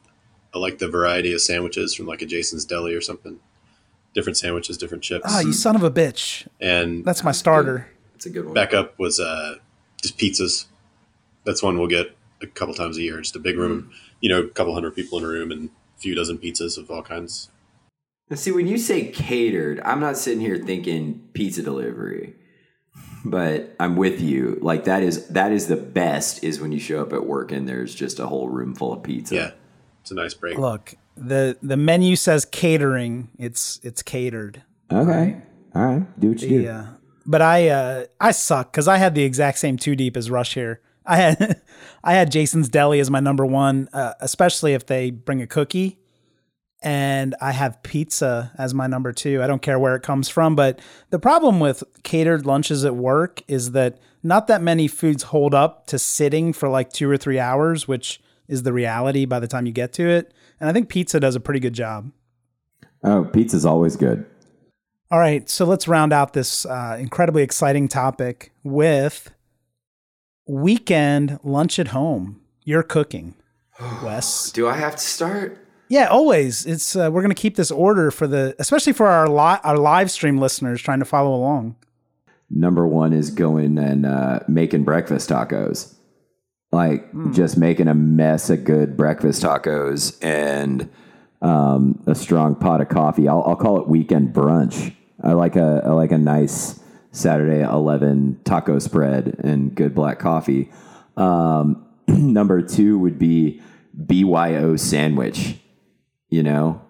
I 0.53 0.59
like 0.59 0.77
the 0.77 0.87
variety 0.87 1.33
of 1.33 1.41
sandwiches 1.41 1.93
from 1.93 2.05
like 2.05 2.21
a 2.21 2.25
Jason's 2.25 2.63
Deli 2.63 2.93
or 2.93 3.01
something. 3.01 3.39
Different 4.13 4.37
sandwiches, 4.37 4.77
different 4.77 5.03
chips. 5.03 5.25
Oh, 5.27 5.39
you 5.41 5.53
son 5.53 5.75
of 5.75 5.83
a 5.83 5.91
bitch! 5.91 6.47
And 6.59 7.03
that's 7.03 7.23
my 7.23 7.31
starter. 7.31 7.87
It's 8.17 8.25
a 8.25 8.31
good 8.31 8.45
one. 8.45 8.55
Backup 8.55 8.97
was 8.97 9.19
uh, 9.19 9.57
just 10.01 10.17
pizzas. 10.17 10.65
That's 11.43 11.61
one 11.61 11.77
we'll 11.77 11.87
get 11.87 12.17
a 12.41 12.47
couple 12.47 12.73
times 12.73 12.97
a 12.97 13.03
year. 13.03 13.21
Just 13.21 13.35
a 13.35 13.39
big 13.39 13.59
room, 13.59 13.91
mm. 13.91 13.95
you 14.21 14.27
know, 14.27 14.39
a 14.39 14.47
couple 14.47 14.73
hundred 14.73 14.95
people 14.95 15.19
in 15.19 15.23
a 15.23 15.27
room, 15.27 15.51
and 15.51 15.69
a 15.95 15.99
few 15.99 16.15
dozen 16.15 16.39
pizzas 16.39 16.79
of 16.79 16.89
all 16.89 17.03
kinds. 17.03 17.51
Now, 18.31 18.35
see, 18.37 18.51
when 18.51 18.65
you 18.65 18.79
say 18.79 19.09
catered, 19.09 19.79
I'm 19.81 19.99
not 19.99 20.17
sitting 20.17 20.39
here 20.39 20.57
thinking 20.57 21.29
pizza 21.33 21.61
delivery, 21.61 22.33
but 23.23 23.75
I'm 23.79 23.95
with 23.95 24.19
you. 24.19 24.57
Like 24.63 24.85
that 24.85 25.03
is 25.03 25.27
that 25.27 25.51
is 25.51 25.67
the 25.67 25.77
best 25.77 26.43
is 26.43 26.59
when 26.59 26.71
you 26.71 26.79
show 26.79 27.03
up 27.03 27.13
at 27.13 27.27
work 27.27 27.51
and 27.51 27.69
there's 27.69 27.93
just 27.93 28.17
a 28.17 28.25
whole 28.25 28.49
room 28.49 28.73
full 28.73 28.93
of 28.93 29.03
pizza. 29.03 29.35
Yeah, 29.35 29.51
it's 30.01 30.09
a 30.09 30.15
nice 30.15 30.33
break. 30.33 30.57
Look, 30.57 30.95
the 31.15 31.55
the 31.61 31.77
menu 31.77 32.15
says 32.15 32.45
catering. 32.45 33.29
It's 33.37 33.79
it's 33.83 34.01
catered. 34.01 34.63
Okay, 34.91 35.37
all 35.75 35.85
right, 35.85 36.19
do 36.19 36.29
what 36.29 36.41
you 36.41 36.49
the, 36.49 36.63
do. 36.63 36.69
Uh, 36.69 36.87
but 37.27 37.41
I 37.41 37.67
uh, 37.67 38.05
I 38.19 38.31
suck 38.31 38.71
because 38.71 38.87
I 38.87 38.97
had 38.97 39.13
the 39.13 39.23
exact 39.23 39.59
same 39.59 39.77
two 39.77 39.95
deep 39.95 40.17
as 40.17 40.31
Rush 40.31 40.53
here. 40.53 40.81
I 41.05 41.17
had 41.17 41.61
I 42.03 42.13
had 42.13 42.31
Jason's 42.31 42.69
Deli 42.69 42.99
as 42.99 43.11
my 43.11 43.19
number 43.19 43.45
one, 43.45 43.89
uh, 43.93 44.13
especially 44.21 44.73
if 44.73 44.85
they 44.85 45.11
bring 45.11 45.41
a 45.41 45.47
cookie. 45.47 45.99
And 46.83 47.33
I 47.41 47.53
have 47.53 47.81
pizza 47.81 48.51
as 48.57 48.73
my 48.73 48.85
number 48.85 49.11
two. 49.11 49.41
I 49.41 49.47
don't 49.47 49.63
care 49.63 49.79
where 49.79 49.95
it 49.95 50.03
comes 50.03 50.29
from. 50.29 50.55
But 50.55 50.79
the 51.09 51.17
problem 51.17 51.59
with 51.59 51.83
catered 52.03 52.45
lunches 52.45 52.85
at 52.85 52.95
work 52.95 53.41
is 53.47 53.71
that 53.71 53.97
not 54.21 54.45
that 54.47 54.61
many 54.61 54.87
foods 54.87 55.23
hold 55.23 55.55
up 55.55 55.87
to 55.87 55.97
sitting 55.97 56.53
for 56.53 56.69
like 56.69 56.93
two 56.93 57.09
or 57.09 57.17
three 57.17 57.39
hours, 57.39 57.87
which 57.87 58.21
is 58.47 58.61
the 58.61 58.73
reality 58.73 59.25
by 59.25 59.39
the 59.39 59.47
time 59.47 59.65
you 59.65 59.71
get 59.71 59.91
to 59.93 60.07
it. 60.07 60.33
And 60.59 60.69
I 60.69 60.73
think 60.73 60.87
pizza 60.87 61.19
does 61.19 61.35
a 61.35 61.39
pretty 61.39 61.59
good 61.59 61.73
job. 61.73 62.11
Oh, 63.03 63.25
pizza's 63.25 63.65
always 63.65 63.95
good. 63.95 64.25
All 65.09 65.19
right. 65.19 65.49
So 65.49 65.65
let's 65.65 65.87
round 65.87 66.11
out 66.11 66.33
this 66.33 66.65
uh, 66.65 66.97
incredibly 66.99 67.43
exciting 67.43 67.87
topic 67.87 68.51
with 68.63 69.31
weekend 70.47 71.39
lunch 71.43 71.79
at 71.79 71.89
home. 71.89 72.41
You're 72.63 72.83
cooking, 72.83 73.35
Wes. 74.03 74.51
Do 74.51 74.67
I 74.67 74.75
have 74.75 74.95
to 74.95 75.01
start? 75.01 75.63
Yeah, 75.89 76.07
always. 76.07 76.65
It's 76.65 76.95
uh, 76.95 77.09
we're 77.11 77.21
going 77.21 77.33
to 77.33 77.41
keep 77.41 77.55
this 77.55 77.71
order 77.71 78.11
for 78.11 78.27
the 78.27 78.55
especially 78.59 78.91
for 78.91 79.07
our 79.07 79.29
li- 79.29 79.61
our 79.63 79.77
live 79.77 80.11
stream 80.11 80.37
listeners 80.37 80.81
trying 80.81 80.99
to 80.99 81.05
follow 81.05 81.33
along. 81.33 81.77
Number 82.49 82.85
one 82.85 83.13
is 83.13 83.29
going 83.31 83.77
and 83.77 84.05
uh, 84.05 84.39
making 84.49 84.83
breakfast 84.83 85.29
tacos, 85.29 85.93
like 86.73 87.11
mm. 87.13 87.33
just 87.33 87.57
making 87.57 87.87
a 87.87 87.93
mess 87.93 88.49
of 88.49 88.65
good 88.65 88.97
breakfast 88.97 89.43
tacos 89.43 90.17
and 90.21 90.89
um, 91.41 92.01
a 92.05 92.15
strong 92.15 92.55
pot 92.55 92.81
of 92.81 92.89
coffee. 92.89 93.27
I'll, 93.27 93.43
I'll 93.43 93.55
call 93.55 93.79
it 93.79 93.87
weekend 93.87 94.33
brunch. 94.33 94.93
I 95.27 95.33
like 95.33 95.57
a 95.57 95.83
I 95.85 95.91
like 95.91 96.13
a 96.13 96.17
nice 96.17 96.79
Saturday 97.11 97.61
11 97.61 98.39
taco 98.45 98.79
spread 98.79 99.35
and 99.43 99.75
good 99.75 99.93
black 99.93 100.19
coffee. 100.19 100.71
Um, 101.17 101.85
number 102.07 102.61
two 102.61 102.97
would 102.97 103.19
be 103.19 103.61
BYO 103.93 104.77
sandwich, 104.77 105.57
you 106.29 106.43
know, 106.43 106.81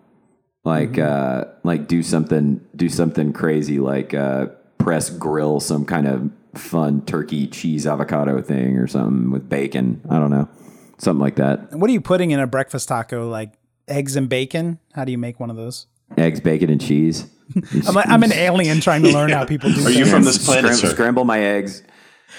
like, 0.63 0.93
mm-hmm. 0.93 1.49
uh, 1.49 1.51
like 1.63 1.87
do 1.87 2.03
something, 2.03 2.61
do 2.75 2.89
something 2.89 3.33
crazy, 3.33 3.79
like, 3.79 4.13
uh, 4.13 4.47
press 4.77 5.09
grill 5.09 5.59
some 5.59 5.85
kind 5.85 6.07
of 6.07 6.29
fun 6.53 7.01
turkey 7.05 7.47
cheese 7.47 7.87
avocado 7.87 8.41
thing 8.41 8.77
or 8.77 8.85
something 8.85 9.31
with 9.31 9.49
bacon. 9.49 10.01
I 10.09 10.19
don't 10.19 10.29
know. 10.29 10.49
Something 10.97 11.21
like 11.21 11.35
that. 11.37 11.71
What 11.73 11.89
are 11.89 11.93
you 11.93 12.01
putting 12.01 12.31
in 12.31 12.39
a 12.39 12.47
breakfast 12.47 12.87
taco? 12.87 13.29
Like 13.29 13.53
eggs 13.87 14.15
and 14.15 14.27
bacon? 14.27 14.79
How 14.93 15.05
do 15.05 15.11
you 15.11 15.17
make 15.17 15.39
one 15.39 15.49
of 15.49 15.55
those? 15.55 15.87
Eggs, 16.17 16.39
bacon, 16.39 16.69
and 16.69 16.81
cheese. 16.81 17.27
I'm, 17.55 17.95
like, 17.95 18.07
I'm, 18.09 18.23
an 18.23 18.33
alien 18.33 18.81
trying 18.81 19.03
to 19.03 19.11
learn 19.11 19.29
how 19.29 19.45
people 19.45 19.71
do. 19.71 19.85
Are 19.85 19.89
you 19.89 20.05
from 20.05 20.23
this 20.23 20.43
planet? 20.43 20.75
Scram- 20.75 20.91
scramble 20.91 21.23
my 21.23 21.39
eggs. 21.39 21.83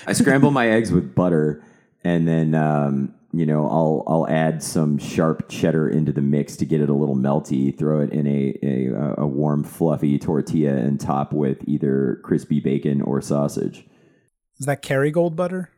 I 0.07 0.13
scramble 0.13 0.51
my 0.51 0.69
eggs 0.69 0.93
with 0.93 1.15
butter, 1.15 1.65
and 2.05 2.29
then 2.29 2.55
um, 2.55 3.15
you 3.33 3.47
know 3.47 3.69
I'll 3.69 4.05
I'll 4.07 4.29
add 4.29 4.63
some 4.63 4.99
sharp 4.99 5.49
cheddar 5.49 5.89
into 5.89 6.13
the 6.13 6.21
mix 6.21 6.57
to 6.57 6.65
get 6.65 6.81
it 6.81 6.89
a 6.89 6.95
little 6.95 7.17
melty. 7.17 7.77
Throw 7.77 8.01
it 8.01 8.11
in 8.13 8.27
a 8.27 8.59
a, 8.63 9.23
a 9.23 9.27
warm, 9.27 9.65
fluffy 9.65 10.19
tortilla 10.19 10.77
and 10.77 11.01
top 11.01 11.33
with 11.33 11.59
either 11.67 12.21
crispy 12.23 12.61
bacon 12.61 13.03
or 13.03 13.21
sausage. 13.21 13.87
Is 14.59 14.67
that 14.67 14.83
Kerrygold 14.83 15.37
butter? 15.37 15.71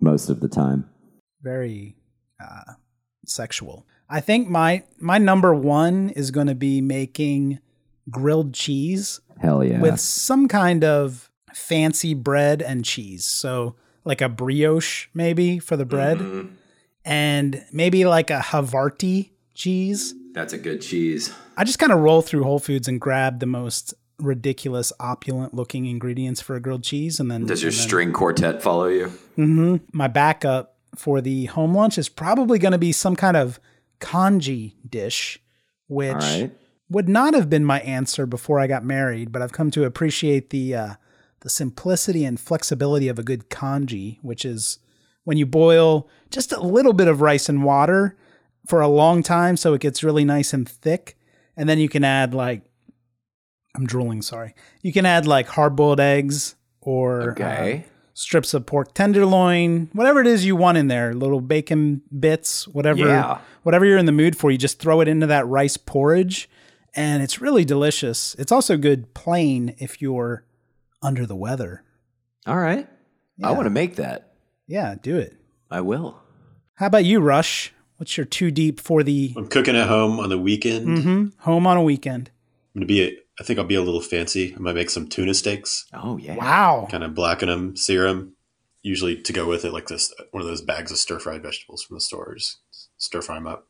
Most 0.00 0.28
of 0.28 0.40
the 0.40 0.48
time. 0.48 0.88
Very 1.42 1.96
uh, 2.40 2.74
sexual. 3.26 3.86
I 4.08 4.20
think 4.20 4.48
my 4.48 4.84
my 4.98 5.18
number 5.18 5.54
one 5.54 6.10
is 6.10 6.30
going 6.30 6.46
to 6.46 6.54
be 6.54 6.80
making 6.80 7.58
grilled 8.10 8.54
cheese. 8.54 9.20
Hell 9.40 9.64
yeah! 9.64 9.80
With 9.80 10.00
some 10.00 10.48
kind 10.48 10.84
of 10.84 11.30
fancy 11.52 12.14
bread 12.14 12.62
and 12.62 12.84
cheese. 12.84 13.24
So 13.24 13.76
like 14.04 14.20
a 14.20 14.28
brioche 14.28 15.08
maybe 15.14 15.58
for 15.58 15.76
the 15.76 15.86
bread, 15.86 16.18
mm-hmm. 16.18 16.48
and 17.04 17.64
maybe 17.72 18.04
like 18.04 18.30
a 18.30 18.40
Havarti 18.40 19.30
cheese. 19.54 20.14
That's 20.32 20.52
a 20.52 20.58
good 20.58 20.82
cheese. 20.82 21.32
I 21.56 21.64
just 21.64 21.78
kind 21.78 21.92
of 21.92 22.00
roll 22.00 22.22
through 22.22 22.42
Whole 22.42 22.58
Foods 22.58 22.88
and 22.88 23.00
grab 23.00 23.40
the 23.40 23.46
most 23.46 23.94
ridiculous, 24.18 24.92
opulent 25.00 25.54
looking 25.54 25.86
ingredients 25.86 26.40
for 26.40 26.56
a 26.56 26.60
grilled 26.60 26.84
cheese, 26.84 27.20
and 27.20 27.30
then 27.30 27.46
does 27.46 27.62
your 27.62 27.70
then, 27.70 27.80
string 27.80 28.12
quartet 28.12 28.62
follow 28.62 28.86
you? 28.86 29.06
Mm-hmm. 29.38 29.76
My 29.92 30.08
backup 30.08 30.76
for 30.96 31.20
the 31.20 31.46
home 31.46 31.74
lunch 31.74 31.98
is 31.98 32.08
probably 32.08 32.58
going 32.58 32.72
to 32.72 32.78
be 32.78 32.92
some 32.92 33.16
kind 33.16 33.36
of 33.36 33.58
congee 34.00 34.76
dish, 34.88 35.40
which 35.86 36.14
right. 36.14 36.52
Would 36.88 37.08
not 37.08 37.34
have 37.34 37.48
been 37.48 37.64
my 37.64 37.80
answer 37.80 38.26
before 38.26 38.60
I 38.60 38.66
got 38.66 38.84
married, 38.84 39.32
but 39.32 39.42
I've 39.42 39.52
come 39.52 39.70
to 39.72 39.84
appreciate 39.84 40.50
the 40.50 40.74
uh, 40.74 40.94
the 41.40 41.50
simplicity 41.50 42.24
and 42.24 42.40
flexibility 42.40 43.08
of 43.08 43.18
a 43.18 43.22
good 43.22 43.50
congee, 43.50 44.18
which 44.22 44.44
is 44.44 44.78
when 45.24 45.36
you 45.36 45.46
boil 45.46 46.08
just 46.30 46.52
a 46.52 46.60
little 46.60 46.92
bit 46.92 47.08
of 47.08 47.20
rice 47.20 47.48
and 47.48 47.64
water 47.64 48.16
for 48.66 48.80
a 48.80 48.88
long 48.88 49.22
time 49.22 49.56
so 49.56 49.74
it 49.74 49.80
gets 49.80 50.02
really 50.02 50.24
nice 50.24 50.52
and 50.52 50.68
thick. 50.68 51.16
And 51.56 51.68
then 51.68 51.78
you 51.78 51.88
can 51.88 52.02
add 52.02 52.34
like, 52.34 52.62
I'm 53.76 53.86
drooling, 53.86 54.22
sorry. 54.22 54.54
You 54.82 54.92
can 54.92 55.04
add 55.04 55.26
like 55.26 55.48
hard 55.48 55.76
boiled 55.76 56.00
eggs 56.00 56.56
or 56.80 57.32
okay. 57.32 57.84
uh, 57.84 57.90
strips 58.14 58.54
of 58.54 58.64
pork 58.64 58.94
tenderloin, 58.94 59.90
whatever 59.92 60.20
it 60.20 60.26
is 60.26 60.46
you 60.46 60.56
want 60.56 60.78
in 60.78 60.88
there, 60.88 61.12
little 61.12 61.40
bacon 61.40 62.02
bits, 62.18 62.66
whatever, 62.68 63.00
yeah. 63.00 63.40
whatever 63.64 63.84
you're 63.84 63.98
in 63.98 64.06
the 64.06 64.12
mood 64.12 64.36
for. 64.36 64.50
You 64.50 64.58
just 64.58 64.78
throw 64.78 65.00
it 65.00 65.08
into 65.08 65.26
that 65.26 65.46
rice 65.46 65.76
porridge 65.76 66.48
and 66.94 67.22
it's 67.22 67.40
really 67.40 67.64
delicious. 67.64 68.34
It's 68.38 68.52
also 68.52 68.76
good 68.76 69.14
plain 69.14 69.74
if 69.78 70.00
you're 70.00 70.44
under 71.02 71.26
the 71.26 71.36
weather. 71.36 71.82
All 72.46 72.58
right. 72.58 72.88
Yeah. 73.36 73.48
I 73.48 73.52
want 73.52 73.66
to 73.66 73.70
make 73.70 73.96
that. 73.96 74.34
Yeah, 74.66 74.94
do 75.00 75.16
it. 75.16 75.36
I 75.70 75.80
will. 75.80 76.20
How 76.74 76.86
about 76.86 77.04
you, 77.04 77.20
Rush? 77.20 77.72
What's 77.96 78.16
your 78.16 78.26
too 78.26 78.50
deep 78.50 78.80
for 78.80 79.02
the? 79.02 79.32
I'm 79.36 79.48
cooking 79.48 79.76
at 79.76 79.88
home 79.88 80.18
on 80.18 80.28
the 80.28 80.38
weekend. 80.38 80.88
Mm-hmm. 80.88 81.42
Home 81.42 81.66
on 81.66 81.76
a 81.76 81.82
weekend. 81.82 82.30
I'm 82.74 82.80
gonna 82.80 82.86
be. 82.86 83.02
A, 83.02 83.16
I 83.40 83.44
think 83.44 83.58
I'll 83.58 83.64
be 83.64 83.74
a 83.74 83.82
little 83.82 84.00
fancy. 84.00 84.54
I 84.54 84.58
might 84.58 84.74
make 84.74 84.90
some 84.90 85.08
tuna 85.08 85.34
steaks. 85.34 85.86
Oh 85.92 86.16
yeah! 86.16 86.36
Wow. 86.36 86.88
Kind 86.90 87.04
of 87.04 87.14
blacken 87.14 87.48
them, 87.48 87.76
sear 87.76 88.06
them. 88.06 88.36
Usually 88.82 89.20
to 89.22 89.32
go 89.32 89.48
with 89.48 89.64
it, 89.64 89.72
like 89.72 89.88
this, 89.88 90.12
one 90.32 90.42
of 90.42 90.46
those 90.46 90.60
bags 90.60 90.90
of 90.92 90.98
stir 90.98 91.18
fried 91.18 91.42
vegetables 91.42 91.82
from 91.82 91.96
the 91.96 92.00
stores. 92.00 92.58
Stir 92.98 93.22
fry 93.22 93.36
them 93.36 93.46
up. 93.46 93.66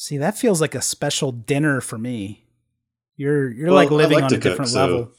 See, 0.00 0.16
that 0.18 0.38
feels 0.38 0.60
like 0.60 0.76
a 0.76 0.80
special 0.80 1.32
dinner 1.32 1.80
for 1.80 1.98
me. 1.98 2.44
You're 3.16 3.50
you're 3.50 3.66
well, 3.66 3.74
like 3.74 3.90
living 3.90 4.14
like 4.14 4.24
on 4.26 4.32
a 4.32 4.36
cook, 4.36 4.42
different 4.44 4.70
so 4.70 4.78
level. 4.78 5.10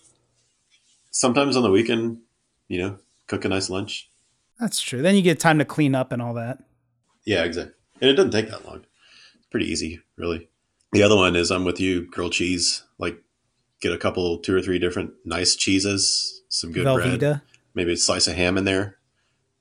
Sometimes 1.11 1.57
on 1.57 1.63
the 1.63 1.69
weekend, 1.69 2.19
you 2.69 2.79
know, 2.79 2.97
cook 3.27 3.43
a 3.43 3.49
nice 3.49 3.69
lunch. 3.69 4.09
That's 4.57 4.79
true. 4.79 5.01
Then 5.01 5.17
you 5.17 5.21
get 5.21 5.37
time 5.37 5.59
to 5.59 5.65
clean 5.65 5.95
up 5.95 6.13
and 6.13 6.21
all 6.21 6.33
that. 6.35 6.63
Yeah, 7.25 7.43
exactly. 7.43 7.73
And 7.99 8.09
it 8.09 8.13
doesn't 8.13 8.31
take 8.31 8.49
that 8.51 8.65
long. 8.65 8.85
It's 9.35 9.47
pretty 9.47 9.65
easy, 9.65 9.99
really. 10.15 10.47
The 10.93 11.03
other 11.03 11.17
one 11.17 11.35
is 11.35 11.51
I'm 11.51 11.65
with 11.65 11.81
you, 11.81 12.09
grilled 12.09 12.31
cheese. 12.31 12.83
Like 12.97 13.21
get 13.81 13.91
a 13.91 13.97
couple, 13.97 14.37
two 14.37 14.55
or 14.55 14.61
three 14.61 14.79
different 14.79 15.11
nice 15.25 15.57
cheeses, 15.57 16.41
some 16.47 16.71
good 16.71 16.87
Velveeta. 16.87 17.19
bread, 17.19 17.41
maybe 17.75 17.91
a 17.91 17.97
slice 17.97 18.27
of 18.27 18.35
ham 18.35 18.57
in 18.57 18.63
there. 18.63 18.95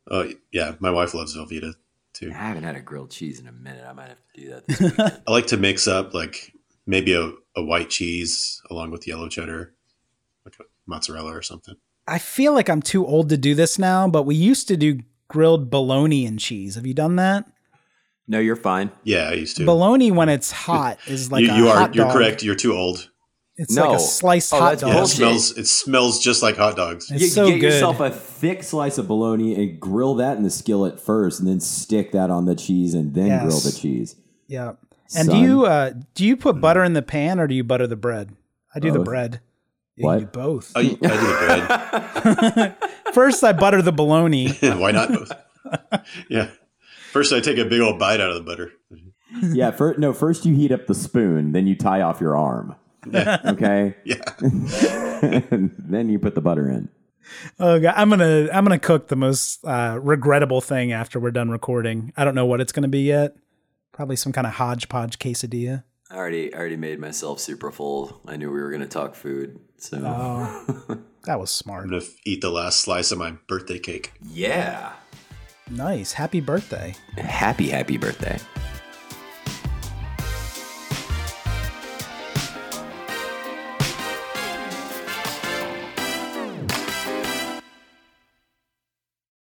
Oh 0.09 0.31
yeah, 0.53 0.77
my 0.79 0.93
wife 0.93 1.13
loves 1.13 1.37
Velveeta 1.37 1.75
too. 2.19 2.31
I 2.31 2.39
haven't 2.39 2.65
had 2.65 2.77
a 2.77 2.81
grilled 2.81 3.11
cheese 3.11 3.41
in 3.41 3.47
a 3.47 3.53
minute. 3.53 3.85
I 3.89 3.93
might 3.93 4.09
have 4.09 4.19
to 4.35 4.41
do 4.41 4.49
that. 4.51 5.23
I 5.27 5.31
like 5.31 5.47
to 5.49 5.57
mix 5.57 5.87
up 5.87 6.15
like 6.15 6.53
maybe 6.87 7.13
a, 7.15 7.33
a 7.57 7.63
white 7.63 7.91
cheese 7.91 8.61
along 8.71 8.91
with 8.91 9.07
yellow 9.07 9.29
cheddar, 9.29 9.75
like 10.45 10.55
a 10.61 10.65
mozzarella 10.87 11.35
or 11.35 11.43
something. 11.43 11.75
I 12.07 12.19
feel 12.19 12.55
like 12.55 12.71
I'm 12.71 12.83
too 12.83 13.07
old 13.07 13.29
to 13.29 13.37
do 13.37 13.55
this 13.55 13.79
now, 13.79 14.09
but 14.09 14.23
we 14.23 14.35
used 14.35 14.67
to 14.69 14.77
do 14.77 15.01
grilled 15.29 15.71
bologna 15.71 16.25
and 16.25 16.39
cheese. 16.39 16.75
Have 16.75 16.87
you 16.87 16.95
done 16.95 17.17
that? 17.17 17.45
No, 18.27 18.39
you're 18.39 18.57
fine. 18.57 18.91
Yeah, 19.05 19.29
I 19.29 19.35
used 19.35 19.57
to. 19.59 19.65
Bologna 19.65 20.11
when 20.11 20.29
it's 20.29 20.51
hot 20.51 20.99
is 21.07 21.31
like 21.33 21.45
you, 21.45 21.53
you 21.53 21.69
are. 21.69 21.91
You're 21.93 22.11
correct. 22.11 22.43
You're 22.43 22.55
too 22.55 22.75
old. 22.75 23.11
It's 23.59 23.75
no. 23.75 23.89
like 23.89 23.97
a 23.97 24.01
sliced 24.01 24.55
oh, 24.55 24.61
hot 24.61 24.79
dog. 24.79 24.95
Yeah, 24.95 25.03
it 25.03 25.07
smells. 25.09 25.59
It 25.59 25.67
smells 25.67 26.23
just 26.23 26.45
like 26.45 26.57
hot 26.57 26.77
dogs. 26.77 27.11
It's 27.11 27.23
you, 27.23 27.29
so 27.29 27.47
you 27.47 27.55
get 27.55 27.61
good. 27.61 27.73
yourself 27.73 27.99
a 27.99 28.09
thick 28.09 28.63
slice 28.63 28.99
of 28.99 29.09
bologna 29.09 29.55
and 29.57 29.81
grill 29.81 30.15
that 30.15 30.37
in 30.37 30.45
the 30.45 30.51
skillet 30.51 31.01
first, 31.01 31.41
and 31.41 31.49
then 31.49 31.59
stick 31.59 32.13
that 32.13 32.31
on 32.31 32.45
the 32.45 32.55
cheese, 32.55 32.95
and 32.95 33.15
then 33.15 33.27
yes. 33.27 33.43
grill 33.43 33.59
the 33.59 33.73
cheese. 33.73 34.15
Yeah. 34.47 34.75
And 35.17 35.27
Son. 35.27 35.29
do 35.29 35.43
you 35.43 35.67
uh, 35.67 35.93
do 36.15 36.25
you 36.25 36.37
put 36.37 36.61
butter 36.61 36.85
in 36.85 36.93
the 36.93 37.03
pan 37.03 37.41
or 37.41 37.47
do 37.47 37.55
you 37.55 37.65
butter 37.65 37.87
the 37.87 37.97
bread? 37.97 38.37
I 38.75 38.79
do 38.79 38.89
both. 38.89 38.99
the 38.99 39.05
bread. 39.05 39.41
What? 39.97 40.15
You 40.15 40.21
do 40.21 40.27
both. 40.27 40.73
I, 40.77 40.81
I 40.81 40.83
do 40.85 40.97
the 40.97 42.55
bread. 42.55 42.77
First, 43.15 43.43
I 43.43 43.53
butter 43.53 43.83
the 43.83 43.93
bologna. 43.93 44.53
Why 44.63 44.93
not 44.93 45.09
both? 45.09 45.33
yeah. 46.29 46.51
First, 47.11 47.33
I 47.33 47.41
take 47.41 47.59
a 47.59 47.65
big 47.65 47.81
old 47.81 47.99
bite 47.99 48.21
out 48.21 48.31
of 48.31 48.37
the 48.37 48.43
butter. 48.43 48.73
yeah. 49.43 49.71
For, 49.71 49.97
no. 49.99 50.13
First, 50.13 50.45
you 50.45 50.55
heat 50.55 50.71
up 50.71 50.87
the 50.87 50.95
spoon, 50.95 51.53
then 51.53 51.67
you 51.67 51.75
tie 51.75 52.03
off 52.03 52.21
your 52.21 52.37
arm. 52.37 52.77
Yeah. 53.07 53.39
Okay. 53.45 53.95
Yeah. 54.05 54.23
then 55.51 56.09
you 56.09 56.19
put 56.19 56.35
the 56.35 56.41
butter 56.41 56.71
in. 56.71 56.89
Oh 57.59 57.79
god, 57.79 57.95
I'm 57.97 58.09
gonna 58.09 58.49
I'm 58.53 58.65
gonna 58.65 58.79
cook 58.79 59.09
the 59.09 59.17
most 59.17 59.65
uh, 59.65 59.99
regrettable 60.01 60.61
thing 60.61 60.93
after 60.93 61.21
we're 61.21 61.31
done 61.31 61.51
recording. 61.51 62.13
I 62.17 62.25
don't 62.25 62.35
know 62.35 62.47
what 62.47 62.61
it's 62.61 62.73
gonna 62.73 62.89
be 62.89 63.01
yet. 63.01 63.35
Probably 63.93 64.17
some 64.17 64.33
kind 64.33 64.47
of 64.47 64.55
hodgepodge 64.55 65.19
quesadilla. 65.19 65.85
I 66.11 66.17
already 66.17 66.55
I 66.55 66.59
already 66.59 66.77
made 66.77 66.99
myself 66.99 67.41
super 67.41 67.71
full. 67.71 68.21
I 68.27 68.37
knew 68.37 68.51
we 68.51 68.61
were 68.61 68.71
gonna 68.71 68.87
talk 68.87 69.15
food, 69.15 69.59
so 69.77 70.01
oh, 70.05 70.99
that 71.25 71.39
was 71.39 71.51
smart. 71.51 71.85
I'm 71.85 71.91
gonna 71.91 72.05
eat 72.25 72.41
the 72.41 72.51
last 72.51 72.81
slice 72.81 73.13
of 73.13 73.19
my 73.19 73.35
birthday 73.47 73.79
cake. 73.79 74.13
Yeah. 74.31 74.93
Nice. 75.71 76.13
Happy 76.13 76.41
birthday. 76.41 76.95
Happy, 77.19 77.69
happy 77.69 77.99
birthday. 77.99 78.39